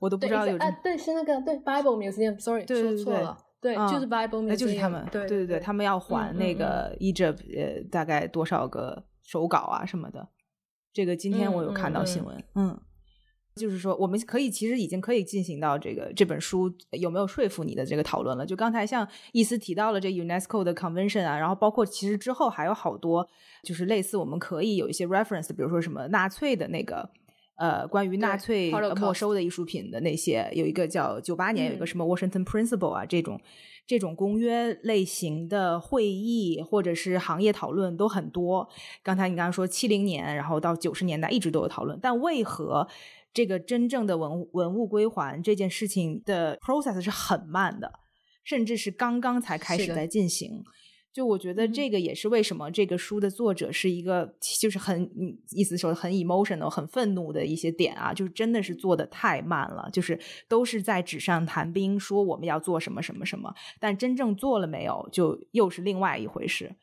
[0.04, 0.56] 我都不知道有。
[0.58, 10.28] 啊，对，是那个对 Bible Museum，sorry，说错了，对，就是 Bible Museum，就是他们，对对对，他们要还那个 Egypt 呃大概多少个手稿啊什么的。
[10.92, 12.78] 这个今天我有看到新闻，嗯。
[13.56, 18.44] 就是说，我们可以其实已经可以进行到这个这本书有没有说服你的这个讨论了。
[18.44, 23.24] 就刚才像意思提到了这 UNESCO 的 Convention 啊，然后包括其实之后还有好多
[23.62, 27.08] 就是类似，我们可以有一些 reference，比如说什么纳粹的那个
[27.56, 33.40] 呃关于纳粹没收的艺术品的那些，有一个叫九八年有一个什么 Washington Principle 啊这种
[33.86, 38.68] 这种公约类型的会议或者是行业讨论都很多。
[39.02, 42.88] 刚才你刚刚说七零年，然后到九十年代一直都有讨论，但为何？
[43.32, 47.98] 这个真正的文文物归还这件事情的 process 是很慢的，
[48.44, 50.62] 甚至是刚刚才开始在进行。
[51.14, 55.08] 就我觉得这个也是为什么这个书的作者是一个，就是很
[55.52, 66.74] 意思说很 emotional、很愤怒的一些点啊，就是真的是做的太慢了，就是都是在纸上谈兵，说我们要做什么什么什么，但真正做了没有，就又是另外一回事。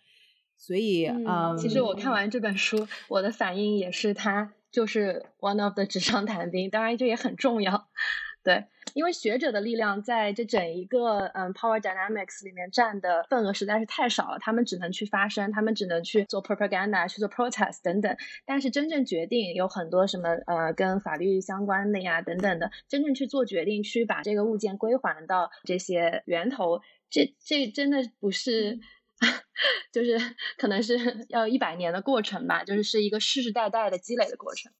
[0.57, 4.53] 所以，嗯，其实我看完这本书，我的反应也是他。
[4.71, 7.89] 就是 one of the 纸上谈兵，当然这也很重要，
[8.41, 18.15] 对，因为学者的力量在这整一个嗯 power dynamics 里面占的份额实在是太少了，他们只能去发声，他们只能去做 propaganda，去做 protest 等等，
[18.45, 28.79] 但是真正决定有很多什么呃跟法律相关的呀等等的，真正去做决定，去把这个物件归还到这些源头，这这真的不是。
[29.93, 30.17] 就是
[30.57, 30.97] 可能是
[31.29, 34.71] 要一百年的过程吧，就是是一个世世代代的积累的过程。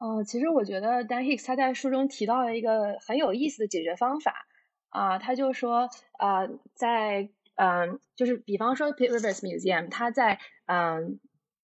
[0.00, 4.46] 哦，其实我觉得 Dan Hicks 他在书中提到了一个很有意思的解决方法
[4.88, 11.20] 啊，他就说啊，在嗯，就是比方说 Pitt Rivers Museum，他在嗯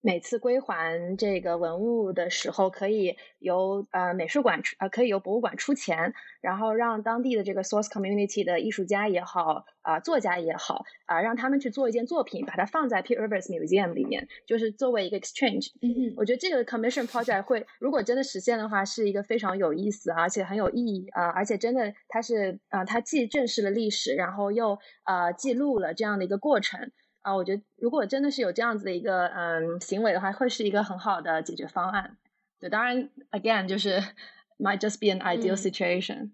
[0.07, 15.73] 每次归还这个文物的时候，可以由呃美术馆出呃可以由博物馆出钱，然后让当地的这个 source community 的艺术家也好啊、作家也好啊、让他们去做一件作品，把它放在 Peter Rivers Museum 里面，就是作为一个 exchange。
[16.17, 26.93] 我觉得这个 commission project 会，如果真的实现的话，是一个非常有意思，而且很有意义啊、而且真的它是啊、它既正视了历史，然后又呃记录了这样的一个过程
[27.27, 32.16] 啊、我觉得如果真的是有这样子的一个嗯行为的话，会是一个很好的解决方案。
[32.61, 34.01] 对，当然 again 就是
[34.59, 36.31] might just be an ideal 嗯 situation。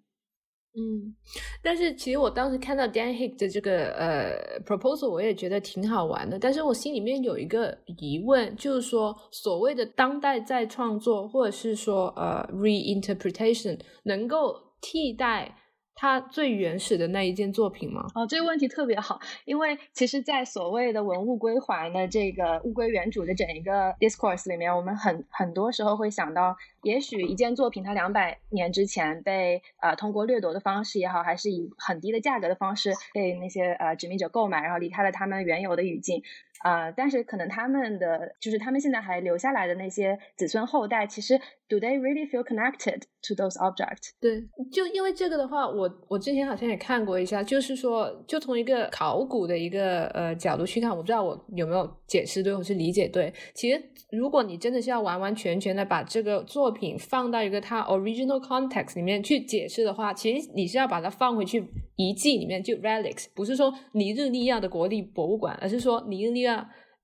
[0.75, 1.17] 嗯，
[1.63, 6.39] 但是其实我当时看到 Dan Hick 的这个呃 proposal，我也觉得挺好玩的。
[6.39, 15.57] 但是我心里面有一个疑问，就是说所谓的当代再创作，或者是说呃 reinterpretation，能够替代
[15.95, 18.07] 它最原始的那一件作品吗？
[18.15, 36.23] 哦，这个问题特别好，因为其实，在所谓的文物归还的这个物归原主的整一个 discourse 里面，我们很很多时候会想到，也许一件作品它两百年之前被呃通过掠夺的方式也好，还是以很低的价格的方式被那些呃殖民者购买，然后离开了他们原有的语境。
[36.63, 41.37] 呃，但是可能他们的就是他们现在还留下来的那些子孙后代，其实
[41.69, 44.11] do they really feel connected to those objects？
[44.21, 53.33] 对，就因为这个的话，我我之前好像也看过一下，就是说，就从一个考古的一个呃角度去看，我不知道我有没有解释对，或是理解对。
[53.55, 53.83] 其实，
[54.13, 61.65] 如果你真的是要完完全全的把这个作品放到一个它 original context 里面去解释的话，其实你是要把它放回去
[61.97, 66.52] 遗迹里面，就 relics，不是说尼日利亚的国立博物馆，而是说尼日利亚。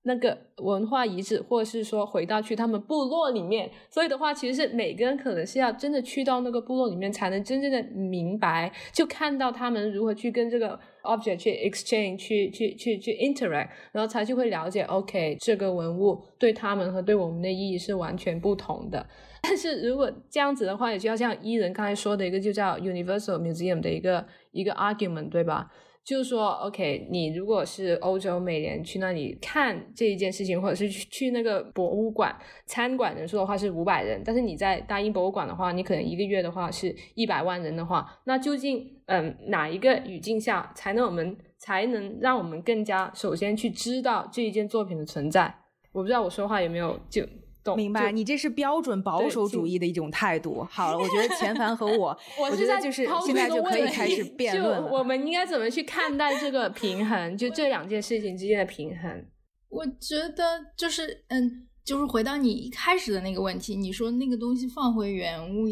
[0.03, 19.05] 那个文化遗址，或者是说回到去他们部落里面，所以的话，其实是每个人可能是要真的去到那个部落里面，才能真正的明白，就看到他们如何去跟这个 object 去 exchange，去去去去 interact，然后才去会了解，OK，这个文物对他们和对我们的意义是完全不同的。
[19.41, 25.69] 但是如果这样子的话，也就要像伊人刚才说的一个，就叫 Universal Museum 的一个一个 argument，对吧？
[26.09, 32.35] 就是说，OK，你如果是欧洲美联去那里看这一件事情，或者是去去那个博物馆
[32.65, 45.53] 参观人数的话是五百人，但是你在大英博物馆的话，你可能一个月的话是一百万人的话，那究竟嗯哪一个语境下才能我们才能让我们更加首先去知道这一件作品的存在？
[45.91, 47.23] 我不知道我说话有没有就
[47.63, 47.75] 懂？
[47.75, 50.65] 明白，你这是标准保守主义的一种态度。
[50.69, 54.87] 好了，我觉得钱凡和我， 我觉得就是现在就可以开始辩论了。
[54.91, 57.37] 我们应该怎么去看待这个平衡？
[57.37, 59.25] 就这两件事情之间的平衡？
[59.69, 60.43] 我觉得
[60.75, 65.67] 就是嗯，就是回到你一开始的那个问题，你说那个东西放回原物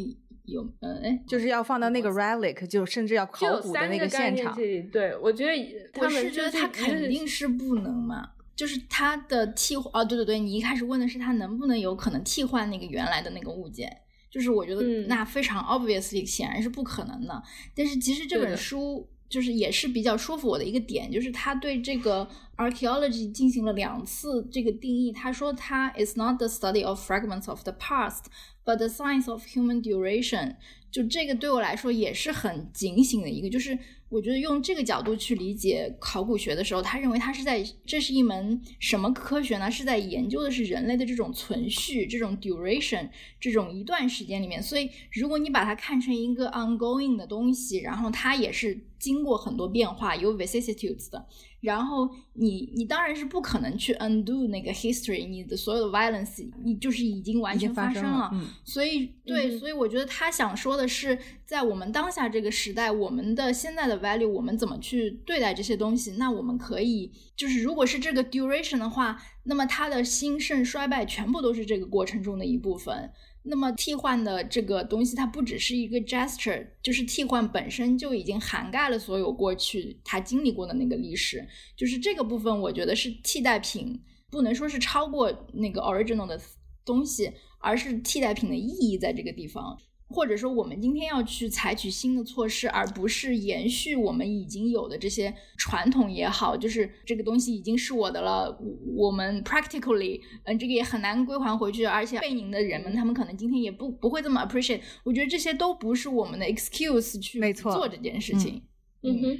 [0.46, 4.56] 有嗯哎，就是要放到那个 relic，就甚至要考古的那个现场
[4.92, 8.30] 对我觉得他是觉得他肯定是不能嘛。
[8.58, 13.95] 就是它的替换哦，对对对，你一开始问的是它能不能有可能替换那个原来的那个物件，
[14.32, 17.43] 就是我觉得嗯那非常 obviously 显然是不可能的。
[17.76, 25.12] 但是其实这本书就是也是比较说服我的一个点，就是他对这个 archaeology 进行了两次这个定义。
[25.12, 28.24] 他说它 is not the study of fragments of the past,
[28.66, 30.55] but the science of human duration。
[30.89, 33.78] 就这个对我来说也是很警醒的一个，就是
[34.10, 39.70] 我觉得用这个角度去理解考古学的时候，他认为他是在这是一门什么科学呢？
[39.70, 44.64] 是在研究的是人类的这种存续、这种 duration、这种一段时间里面。
[44.64, 51.26] 所以，如果你把它看成一个 ongoing 的东西，然后它也是经过很多变化、有 vicissitudes 的，
[51.62, 58.32] 然后你你当然是不可能去 undo 那个 history，你的所有的 violence，你就是已经完全发生了
[58.64, 66.14] 所以，对，嗯所以我觉得他想说的是，在我们当下这个时代，我们的现在的 value，我们怎么去对待这些东西？
[66.18, 73.12] 那我们可以，就是如果是这个 duration 的话，那么它的兴盛衰败全部都是这个过程中的一部分。
[73.48, 81.48] 那么替换的这个东西，它不只是一个 gesture，就是替换本身就已经涵盖了所有过去他经历过的那个历史。
[81.76, 86.39] 就是这个部分，我觉得是替代品，不能说是超过那个 original 的
[86.86, 89.78] 东西，而是替代品的意义在这个地方。
[90.10, 104.82] 或者说，我们今天要去采取新的措施，而不是延续我们已经有的这些传统也好，就是这个东西已经是我的了，我我们 practically，嗯，这个也很难归还回去，而且被您的人们，他们可能今天也不不会这么 appreciate。
[105.03, 108.64] 我觉得这些都不是我们的 excuse 去做这件事情。
[109.03, 109.38] 嗯哼，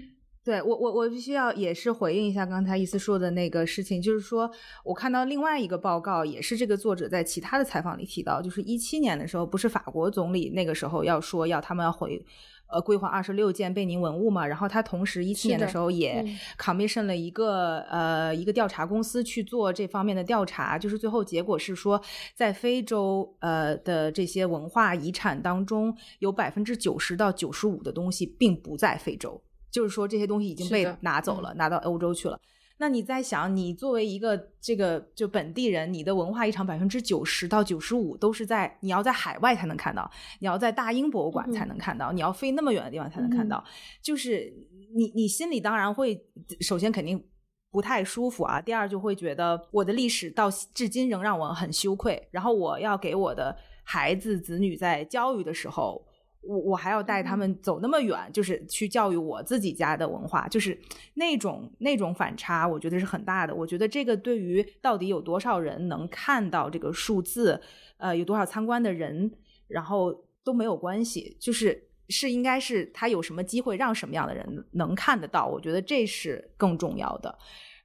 [0.48, 4.50] 对我，我我必须要也是回应一下刚才伊思说的那个事情，就是说
[4.86, 12.26] 我看到另外一个报告，也是这个作者在其他的采访里提到，就是一七年的时候，不是法国总理那个时候要说要他们要回
[12.70, 16.24] 呃归还二十六件贝宁文物嘛，然后他同时一七年的时候也
[16.58, 22.02] commission 了一个呃一个调查公司去做这方面的调查，就是最后结果是说，
[22.34, 29.42] 在非洲呃的这些文化遗产当中，有百分之九十到九十五的东西并不在非洲，
[29.78, 32.40] 就是说这些东西已经被拿走了，拿到欧洲去了。
[32.80, 40.10] 那你在想，你作为一个这个就本地人，你的文化遗产百分之九十到九十五都是在你要在海外才能看到，
[40.40, 43.64] 你要在大英博物馆才能看到，你要飞那么远的地方才能看到。
[44.02, 44.52] 就是
[44.96, 46.20] 你你心里当然会，
[46.60, 47.24] 首先肯定
[47.70, 48.60] 不太舒服啊。
[48.60, 52.28] 第二就会觉得我的历史到至今仍让我很羞愧。
[52.32, 56.04] 然后我要给我的孩子子女在教育的时候。
[56.42, 60.80] 我我还要带他们走那么远，就是去教育我自己家的文化，就是
[61.16, 63.54] 那种那种反差，我觉得是很大的。
[63.54, 67.62] 我觉得这个对于到底有多少人能看到这个数字，
[67.98, 69.32] 呃，有多少参观的人，
[69.68, 77.38] 然后都没有关系，就是是应该是他有什么机会让什么样的人能看得到，我觉得这是更重要的。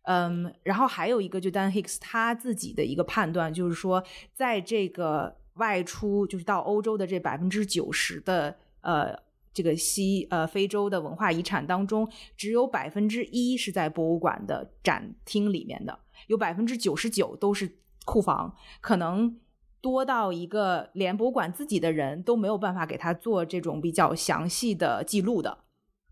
[0.05, 5.42] 嗯，然后还有一个就 Dan Hicks 他自己的一个判断，就是说在这个。
[5.55, 9.15] 外出就是到欧洲的这百分之九十的呃
[9.53, 19.39] 这个西呃非洲的文化遗产当中，只有百分之一是在博物馆的展厅里面的，有百分之九十九都是库房，可能
[19.83, 25.59] 多到一个连博物馆自己的人都没有办法给他做这种比较详细的记录的，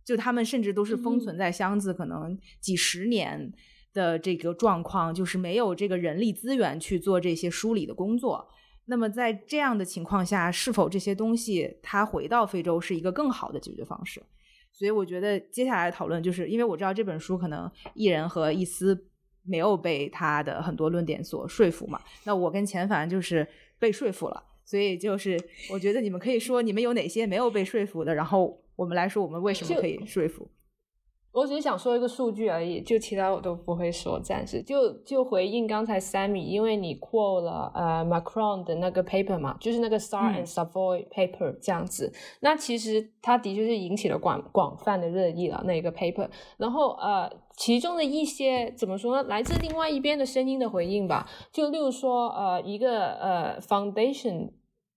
[0.04, 3.52] 就他们甚至都是封存在箱子，可能几十年
[3.94, 8.48] 的这个状况，就是没有这个人力资源去做这些梳理的工作。
[8.90, 14.20] 那么在这样的情况下，是否这些东西它回到非洲是一个更好的解决方式？
[14.72, 19.06] 所以我觉得接下来讨论就是，因为我知道这本书可能艺人和易思
[19.44, 22.00] 没有被他的很多论点所说服嘛。
[22.24, 23.46] 那我跟钱凡就是
[23.78, 30.50] 被说服了，所以就是我觉得你们可以说你们有哪些没有被说服的，然后我们来说我们为什么可以说服。
[31.32, 34.18] 我只是想说一个数据而已，就其他我都不会说。
[34.20, 42.12] 暂时就就回应刚才 Sammy，因为你 quote 了呃 Macron 的那个 paper 嘛，就是那个 Star and Savoy paper 这样子。
[42.40, 46.28] 那其实它的确是引起了广广泛的热议了那个 paper。
[46.56, 49.28] 然后呃，其中的一些怎么说呢？
[49.28, 51.28] 来自另外一边的声音的回应吧。
[51.52, 54.50] 就例如说呃一个呃 Foundation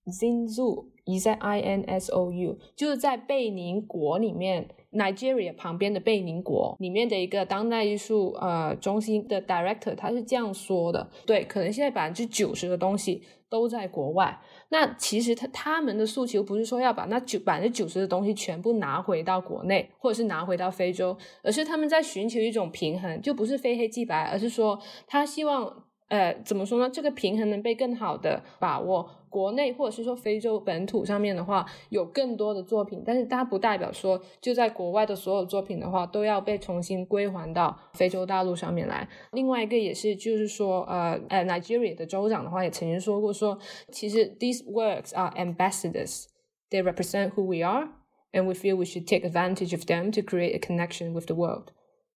[0.08, 4.70] Zinzou，E Z I N S O U，就是在贝宁国里面。
[4.94, 14.40] Nigeria 旁边的贝宁国里面的一个当代艺术呃中心的 director，他是这样说的：对，可能现在百分之九十的东西都在国外。
[14.70, 25.84] 那其实他他们的诉求不是说要把那九百分之九十的东西全部拿回到国内，或者是拿回到非洲，而是他们在寻求一种平衡，就不是非黑即白，而是说他希望。
[26.10, 26.88] 呃，怎么说呢？
[26.88, 29.10] 这个平衡能被更好的把握。
[29.34, 39.10] 国内或者是说非洲本土上面的话，有更多的作品，但是它不代表说就在国外的所有作品的话都要被重新归还到非洲大陆上面来。
[39.32, 43.58] 另外一个也是，就是说，呃呃，Nigeria 的州长的话也曾经说过，说
[43.92, 49.82] 其实 these works are ambassadors，they represent who we are，and we feel we should take advantage of
[49.86, 51.70] them to create a connection with the world。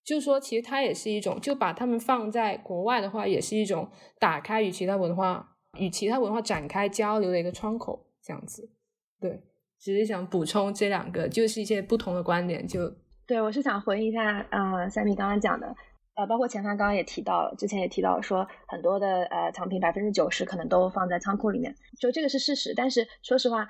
[0.05, 3.89] 就是说，其实它也是一种，就把他们放在国外的话，也是一种
[4.19, 8.69] 打开与其他文化、与其他文化展开交流的一个窗口，这样子。
[9.19, 9.41] 对，
[9.79, 12.67] 只是想补充这两个，就是一些不同的观点。
[12.67, 12.91] 就
[13.25, 15.75] 对我是想回应一下，呃，三米刚刚讲的，
[16.15, 22.73] 呃，包括前方刚刚也提到了，之前也提到说，很多的呃藏品百分之九十可能都放在仓库里面，就这个是事实。
[22.75, 23.67] 但是说实话，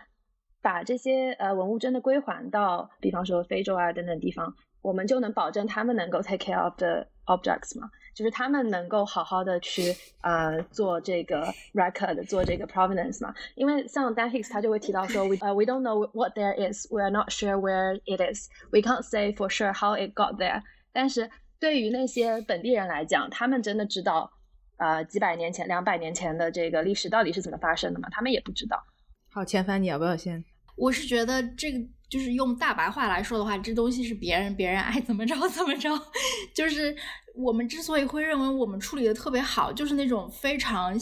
[0.61, 4.53] 把这些呃文物真的归还到，比方说非洲啊等等地方。
[4.83, 7.89] 我们就能保证他们能够 take care of the objects 吗？
[8.18, 13.32] 就是他们能够好好的去呃做这个 record，做这个 provenance 嘛？
[13.53, 18.20] 因为像 Dan Hicks 他就会提到说，we 呃 we don't know what there is，we are not sure where it
[18.20, 20.63] is，we can't say for sure how it got there。
[20.91, 24.32] 但是对于那些本地人来讲，他们真的知道
[24.78, 28.09] 呃几百年前、两百年前的这个历史到底是怎么发生的吗？
[28.09, 28.84] 他们也不知道。
[29.30, 30.43] 好，前凡，你要不要先？
[30.76, 31.80] 我是觉得这个。
[32.09, 35.89] 就是用大白话来说的话，这东西是别人，别人爱怎么着怎么着。
[36.55, 36.95] 就是
[37.38, 40.97] 我们之所以会认为我们处理的特别好，就是那种非常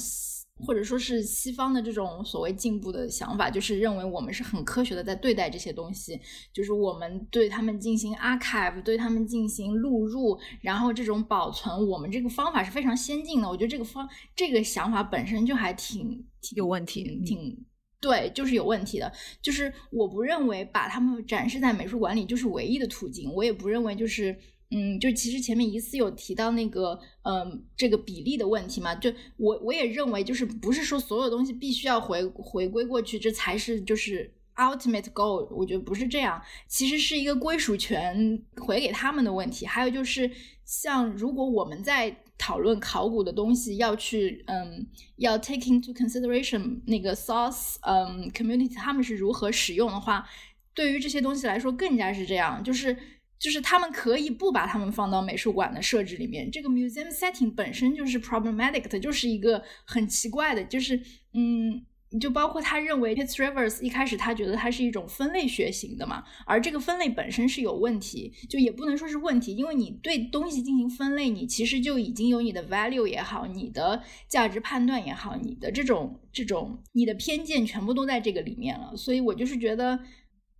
[0.65, 6.19] 或者说是西方的这种所谓进步的想法，就是认为我们是很科学的在对待这些东西，
[6.53, 13.49] 就是我们对他们进行 archive，对他们进行录入，然后这种保存，我们这个方法是非常先进的。
[13.49, 16.25] 我觉得这个方这个想法本身就还挺
[16.55, 17.65] 有问题，挺。
[18.01, 19.11] 对，就是有问题的。
[19.41, 23.33] 就是我不认为把他们展示在美术馆里就是唯一的途径。
[23.33, 24.37] 我也不认为就是，
[24.71, 28.95] 嗯，就其实前面一次有提到那个，嗯，这个比例的问题嘛。
[28.95, 39.65] 就我我也认为，就是不是说所有东西必须要回回归过去，这才是就是 ultimate goal，我觉得不是这样，其实是一个归属权回给他们的问题。
[39.65, 40.29] 还有就是，
[40.65, 44.85] 像如果我们在讨论考古的东西，要去嗯，
[45.17, 50.27] 要 take into consideration 那个 source 嗯 community 他们是如何使用的话，
[50.73, 52.97] 对于这些东西来说更加是这样，就是
[53.39, 60.99] 就是他们可以不把他们放到美术馆的设置里面，这个 museum setting 本身就是 problematic 的，就是一个很奇怪的，就是
[61.33, 61.85] 嗯。
[62.21, 78.95] 就包括他认为 Pitts Rivers 一开始他觉得它是一种分类学型的嘛，而这个分类本身是有问题，就也不能说是问题，因为你对东西进行分类，你其实就已经有你的 value 也好，你的价值判断也好，你的这种这种你的偏见全部都在这个里面了。
[78.95, 79.99] 所以我就是觉得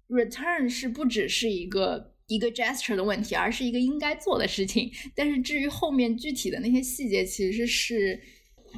[0.09, 4.91] return 是不只是一个一个 gesture 的问题，而是一个应该做的事情。
[5.15, 8.19] 但是至于后面具体的那些细节，其实是。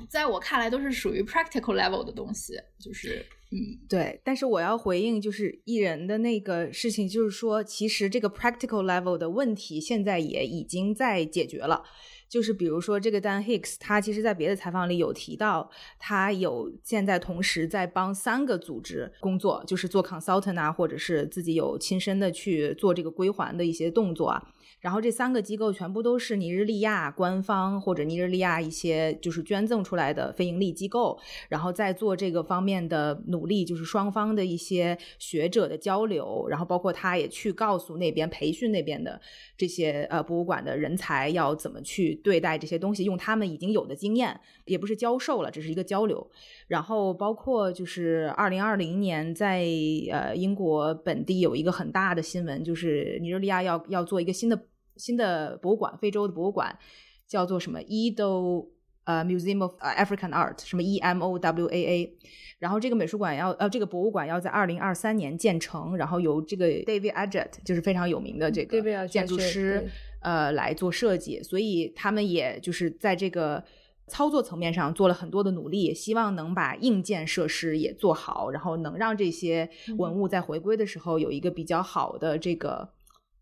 [0.08, 3.58] 在我看来，都是属于 practical level 的东西，就是嗯，
[3.90, 4.22] 对。
[4.24, 11.84] 但是我要回应，就是艺人的那个事情，就是说，其实这个 practical level 的问题现在也已经在解决了。
[12.30, 24.44] 就是比如说，这个 Dan Hicks，他其实在别的采访里有提到，他有现在同时在帮三个组织工作，就是做 consultant 啊，或者是自己有亲身的去做这个归还的一些动作啊。
[24.80, 31.20] 然后这三个机构全部都是尼日利亚官方或者尼日利亚一些就是捐赠出来的非盈利机构，
[31.50, 39.20] 然后在做这个方面的努力，就是双方的一些学者的交流，然后包括他也去告诉那边培训那边的
[39.58, 46.30] 这些呃博物馆的人才要怎么去对待这些东西，用他们已经有的经验，也不是教授了，只是一个交流。
[46.68, 49.66] 然后包括就是二零二零年在
[50.12, 56.78] 呃英国本地有一个很大的新闻，就是尼日利亚要要做一个新的新的博物馆，非洲的博物馆
[57.26, 58.68] 叫做什么 Edo
[59.06, 62.18] 呃 Museum of African Art，什么 E M O W A A。
[62.60, 69.88] 然后这个美术馆要呃这个博物馆要在二零二三年建成，然后由这个 David Adjet 就是非常有名的这个建筑师
[70.20, 73.64] 呃来做设计，所以他们也就是在这个。
[74.08, 82.90] 操作层面上做了很多的努力，希望能把硬件设施也做好，然后能让这些文物在回归的时候有一个比较好的这个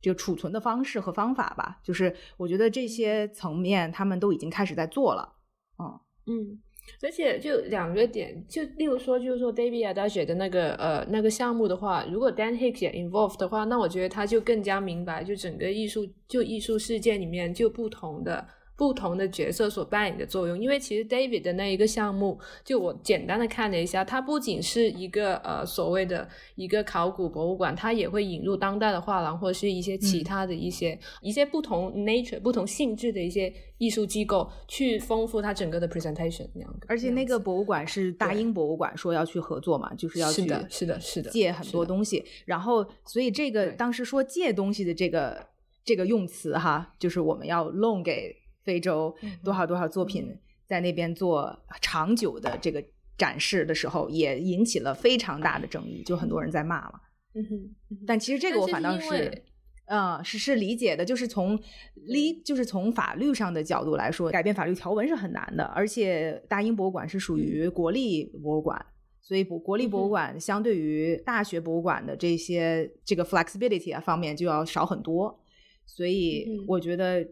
[0.02, 1.80] 这个储存的方式和方法吧。
[1.84, 5.36] 就是我觉得这些层面他们都已经开始在做了。
[5.78, 6.60] 嗯嗯，
[7.04, 18.48] 而且就两个点，就例如说，就是说 David Adage 的那个呃那个项目的话，如果 Dan Hicks 也 involved 的话，那我觉得他就更加明白，就整个艺术就艺术世界里面就不同的。
[18.78, 45.48] 不同的角色所扮演的作用，因为其实 David 的那一个项目，就我简单的看了一下，它不仅是一个呃所谓的一个考古博物馆，它也会引入当代的画廊或者是一些其他的一些一些不同 nature 不同性质的一些艺术机构，去丰富它整个的 presentation 那样而且那个博物馆是大英博物馆说要去合作嘛，就是要去是的，是的，是的，借很多东西，然后所以这个当时说借东西的这个
[45.86, 48.36] 这个用词哈，就是我们要 loan 给。
[48.66, 50.36] 非洲多少多少作品
[50.68, 52.84] 在那边做长久的这个
[53.18, 57.00] 展示的时候，也引起了非常大的争议，就很多人在骂嘛。
[57.36, 59.44] 嗯哼，但其实这个我反倒是，
[59.86, 61.58] 嗯，是是理解的，就是从
[61.94, 65.64] 理就是从法律上的角度来说，改变法律条文是很难的。
[65.66, 68.84] 而且大英博物馆是属于国立博物馆，
[69.22, 75.40] 所以国国立博物馆相对于大学博物馆的这些这个 flexibility 啊方面就要少很多。
[75.86, 77.26] 所以我觉得。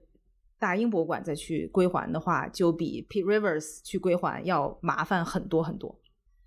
[0.60, 6.00] 大英博物馆再去归还的话，就比 Pete Rivers 去归还要麻烦很多很多。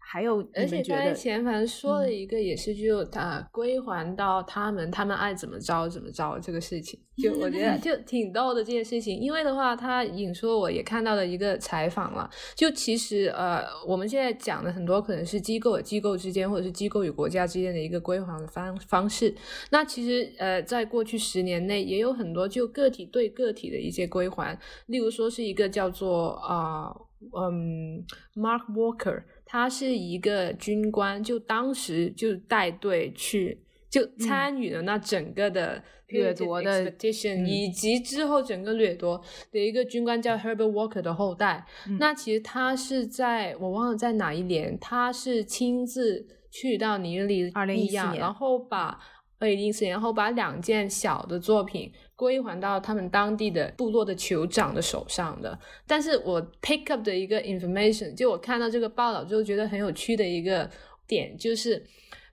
[0.08, 9.18] 还有，而且刚才前凡说了一个，也是就他归还到他们，他们爱怎么着怎么着这个事情，就我觉得就挺逗的这件事情。
[9.18, 19.34] 因为的话，他引说我也看到了一个采访了，就其实呃，我们现在讲的很多可能是机构与机构之间，或者是机构与国家之间的一个归还的方方式。
[19.70, 26.94] 那其实呃，在过去十年内，也有很多就个体对个体的一些归还，例如说是一个叫做啊
[27.36, 28.04] 嗯
[28.36, 29.24] Mark Walker。
[29.46, 39.22] 他是一个军官，就当时就带队去，就参与了那整个的掠夺的 expedition，以及之后整个掠夺
[39.52, 41.64] 的一个军官叫 Herbert Walker 的后代。
[42.00, 47.48] 那其实他是在我忘了在哪一年，他是亲自去到尼日利
[47.92, 48.98] 亚，然后把
[49.38, 51.92] 二零一四年，然后把两件小的作品。
[52.16, 55.56] 归还到他们当地的部落的酋长的手上的，
[55.86, 60.68] 但是我 pick up 的一个 information，就我看到这个报道之后觉得很有趣的一个
[61.06, 61.84] 点，就是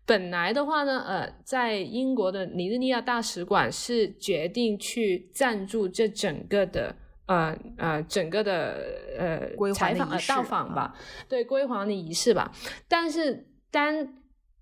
[0.06, 8.78] 本来的话呢，呃，在英国的尼日利亚大使馆是决定去赞助这整个的，呃呃，整个的
[9.18, 10.96] 呃采访呃到访吧，
[11.28, 12.52] 对归还的仪式吧，
[12.88, 14.08] 但是当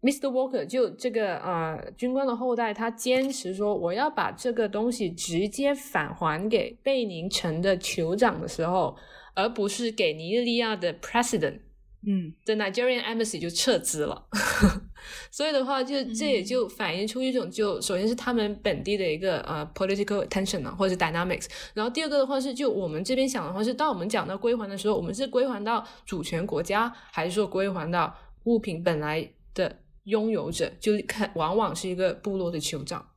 [0.01, 0.29] Mr.
[0.29, 8.95] Walker 就这个呃军官的后代，他坚持说我要把这个东西直接返还给贝宁城的酋长的时候，
[9.35, 11.59] 而不是给尼日利亚的 President。
[12.03, 14.25] 嗯，The Nigerian Embassy 就撤资了，
[15.29, 21.45] 所以的话，就这也就反映出一种，就首先是他们本地的一个呃 political tension 啊，或者是 dynamics。
[21.75, 28.11] 然后第二个的话是，就我们这边想的话是，当我们讲到归还的时候，我们是归还到主权国家，还是说归还到
[28.45, 30.71] 物品本来的拥有者？
[30.79, 33.07] 就看往往是一个部落的酋长。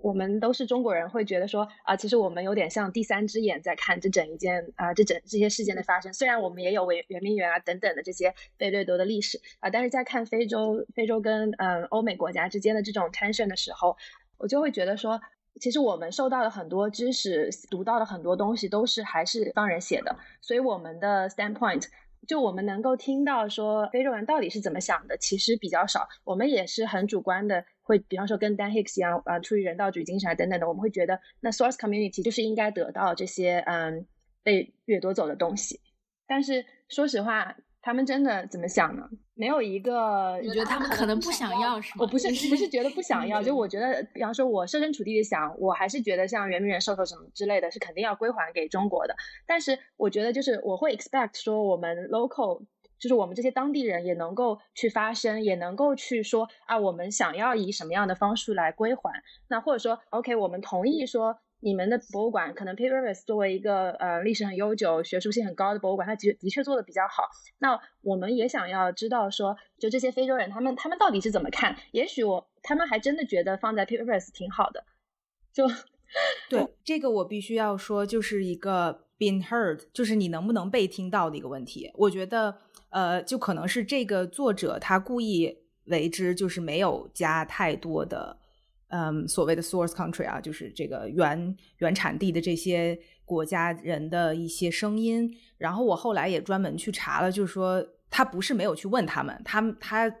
[0.00, 6.12] 我们都是中国人，会觉得说啊，其实我们有点像第三只眼在看这整一件啊，这整这些事件的发生。
[6.12, 13.96] 虽然我们也有圆圆明园啊等等的这些被掠夺的历史啊，但是在看非洲、非洲跟嗯欧美国家之间的这种 tension 的时候，
[14.38, 15.20] 我就会觉得说，
[15.60, 21.84] 其实我们受到的很多知识，读到的很多东西，都是还是方人写的，所以我们的 standpoint。
[22.26, 26.08] 就我们能够听到说非洲人到底是怎么想的，其实比较少。
[26.24, 34.06] 我们也是很主观的，会比方说跟 Dan Hicks 一样，啊，出于人道主义精神啊等等的，我们会觉得那 source community 就是应该得到这些嗯
[34.42, 35.80] 被掠夺走的东西。
[36.26, 37.56] 但是说实话。
[37.82, 39.02] 他们真的怎么想呢？
[39.34, 41.96] 没有一个，你觉得他们可能不想要是吗？
[41.98, 49.16] 我不是不是觉得不 想要，就我觉得，比方说，我设身处地的想，我还是觉得像圆明园、兽头什么之类的，是肯定要归还给中国的。
[49.46, 52.64] 但是我觉得，就是我会 expect 说，我们 local，
[53.00, 59.10] 就是我们这些当地人也能够去发声，也能够去说啊，我们想要以什么样的方式来归还。
[59.48, 61.36] 那或者说，OK，我们同意说。
[61.64, 67.22] 你们的博物馆可能 p a p e r s 作为一个呃历史很悠久、学术性很高的博物馆，它的的确做的比较好。
[67.58, 71.76] 那我们也想要知道说，就这些非洲人他们他们到底是怎么看？
[71.92, 74.84] 也许我他们还真的觉得放在 p a p e r s 挺好的。
[75.52, 75.64] 就
[76.50, 81.92] 对这个我必须要说，就是一个 been heard，就是你能不能被听到的一个问题。
[81.94, 82.58] 我觉得
[82.90, 88.38] 呃，就可能是这个作者他故意为之，就是没有加太多的。
[88.92, 95.34] 嗯，所谓的 source country 啊，就是这个原原产地的这些国家人的一些声音。
[95.56, 100.14] 然后我后来也专门去查了，就是说他不是没有去问他们，他他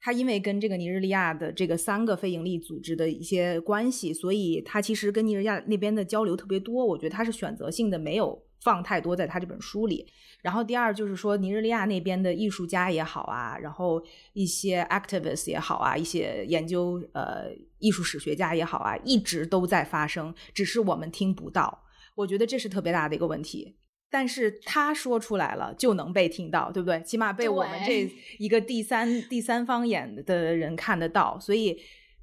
[0.00, 6.84] 他因为跟这个尼日利亚的这个三个非营利组织的一些关系，所以他其实跟尼日利亚那边的交流特别多。
[6.84, 10.06] 我觉得他是选择性的，没有放太多在他这本书里。
[10.40, 14.00] 然后第二就是说，尼日利亚那边的艺术家也好啊，然后
[14.34, 21.82] 一些 activists 也好啊，一些研究呃艺术史学家也好啊，一直都在发生，只是我们听不到。
[22.14, 23.76] 我觉得这是特别大的一个问题。
[24.10, 27.02] 但是他说出来了，就能被听到，对不对？
[27.02, 31.38] 起码被我们这一个第三第三方眼的人看得到。
[31.40, 31.78] 所以，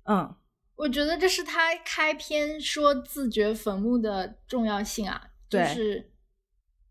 [0.05, 0.33] 嗯，
[0.77, 6.11] 我觉得这是他开篇说自掘坟墓的重要性啊，就是。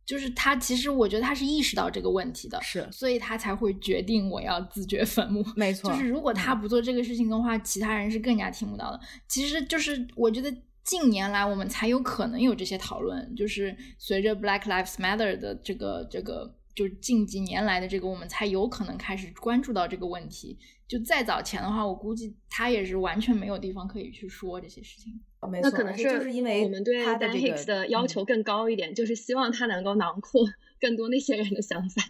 [0.06, 5.44] 就是他，其实我觉得他是意识到这个问题的，是，所以他才会决定我要自掘坟墓。
[5.56, 9.00] 没错，就是如果他不做这个事情的话，其他人是更加听不到的。
[9.28, 20.58] 其实就是我觉得近年来我们才有可能有这些讨论，就是随着 Black Lives Matter 的这个这个，就近几年来的这个，我们才有可能开始关注到这个问题。
[20.86, 25.18] 就再早前的话，我估计他也是完全没有地方可以去说这些事情。
[25.62, 30.44] 那可能是就是因为我们对 Dan Hicks 的要求更高一点，就是希望他能够囊括
[30.80, 32.02] 更多那些人的想法。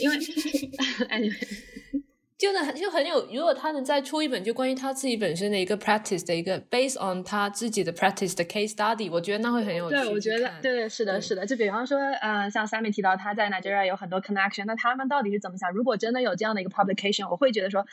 [0.00, 0.16] 因为
[1.08, 2.02] anyway，
[2.36, 9.96] 就很就很有，如果他能再出一本就关于他自己本身的一个 practice 的一个 based on 他自己的 practice 的 case study，我觉得那会很有趣。
[9.96, 11.44] 对，我觉得对，是的，是的。
[11.46, 15.72] 就比方说，呃，像 Sammy 提到他在 Nigeria 有很多 connection，那他们到底是怎么想？
[15.72, 17.84] 如果真的有这样的一个 publication，我会觉得说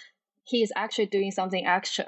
[0.45, 2.07] ，he is actually doing something extra。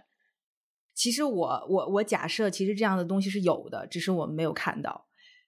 [0.97, 5.05] 其实我我我假设，其实这样的东西是有的，只是我们没有看到。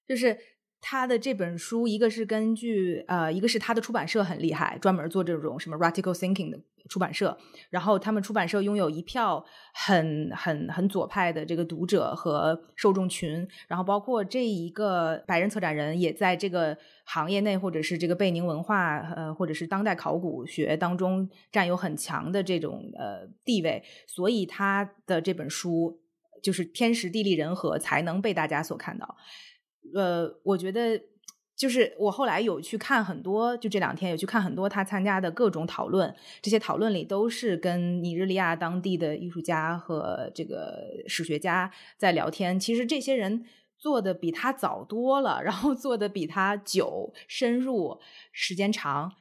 [0.07, 0.37] 就是
[0.82, 6.59] 他的这本书，一个是根据呃，一个是他的出版社很厉害，专门做这种什么 radical thinking 的。
[6.88, 7.38] 出版社，
[7.69, 26.01] 然后他们出版社拥有一票很很很左派的这个读者和受众群，然后包括这一个白人策展人也在这个行业内，或者是这个贝宁文化呃，或者是当代考古学当中占有很强的这种呃地位，所以他的这本书
[26.41, 29.15] 就是天时地利人和才能被大家所看到。
[29.93, 31.01] 呃，我觉得。
[31.59, 42.57] 就是我后来有去看很多，就这两天有去看很多他参加的各种讨论，这些讨论里都是跟尼日利亚当地的艺术家和这个史学家在聊天。
[42.57, 43.43] 其实这些人
[43.77, 47.99] 做的比他早多了，然后做的比他久、深入、
[48.31, 49.11] 时间长。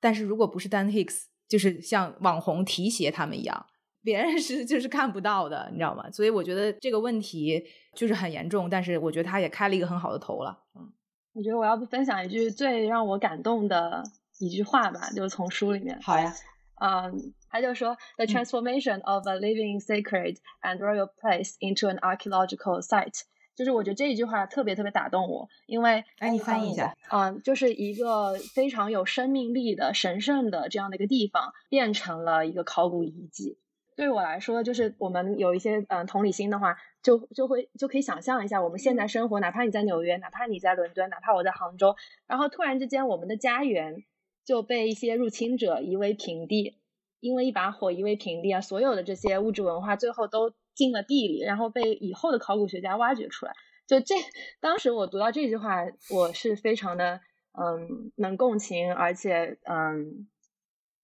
[0.00, 3.66] 但是如果不是 Dan Hicks，就是像网红提携他们一样，
[4.06, 6.08] 别人是 就是看不到的，你知道吗？
[6.12, 10.92] 所以我觉得这个问题就是很严重，但是我觉得他也开了一个很好的头了，嗯。
[11.34, 14.02] 我觉得我要不分享一句最让我感动的
[14.38, 15.98] 一句话吧，就是从书里面。
[16.00, 16.32] 好呀，
[16.80, 23.22] 嗯，他就说：“The transformation of a living sacred and royal place into an archaeological site。”
[23.54, 33.58] 就是我觉得这一句话特别特别打动我，因为哎，你翻译一下，嗯，就是一个非常有生命力的神圣的这样的一个地方，变成了一个考古遗迹。
[33.96, 44.04] 对我来说，就是我们有一些嗯同理心的话，就就会就可以想象一下，我们现在生活，哪怕你在纽约，哪怕你在伦敦，哪怕我在杭州，然后突然之间，我们的家园
[44.44, 46.76] 就被一些入侵者夷为平地，
[47.20, 53.54] 因为一把火夷为平地啊，所有的这些物质文化最后都进了地里，然后被以后的考古学家挖掘出来。
[53.86, 54.14] 就这，
[54.60, 57.22] 当时我读到这句话，我是非常的
[57.58, 60.28] 嗯能共情，而且嗯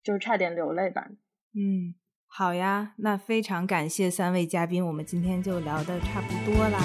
[0.03, 1.09] 就是差点流泪吧，
[1.55, 1.95] 嗯。
[2.35, 6.81] 好呀，那非常感谢三位嘉宾，我们今天就聊的差不多啦，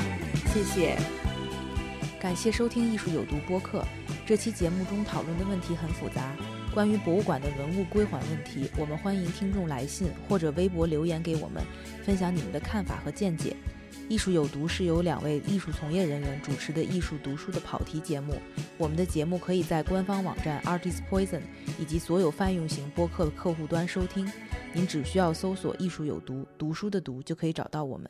[0.47, 0.97] 谢谢。
[2.19, 3.81] 感谢收听《艺术有毒》播客。
[4.25, 6.35] 这期节目中讨论的问题很复杂，
[6.73, 11.63] 关于博物馆的文物归还问题，我们欢迎听众来信或者微博留言给我们，
[12.03, 13.55] 分享你们的看法和见解。
[14.09, 18.35] 艺术有毒是由两位艺术从业人员主持的艺术读书的跑题节目。
[18.77, 21.41] 我们的节目可以在官方网站 Art is Poison
[21.77, 24.31] 以及所有泛用型播客客户端收听。
[24.73, 28.09] 您只需要搜索“艺术有毒”，读书的“读”就可以找到我们。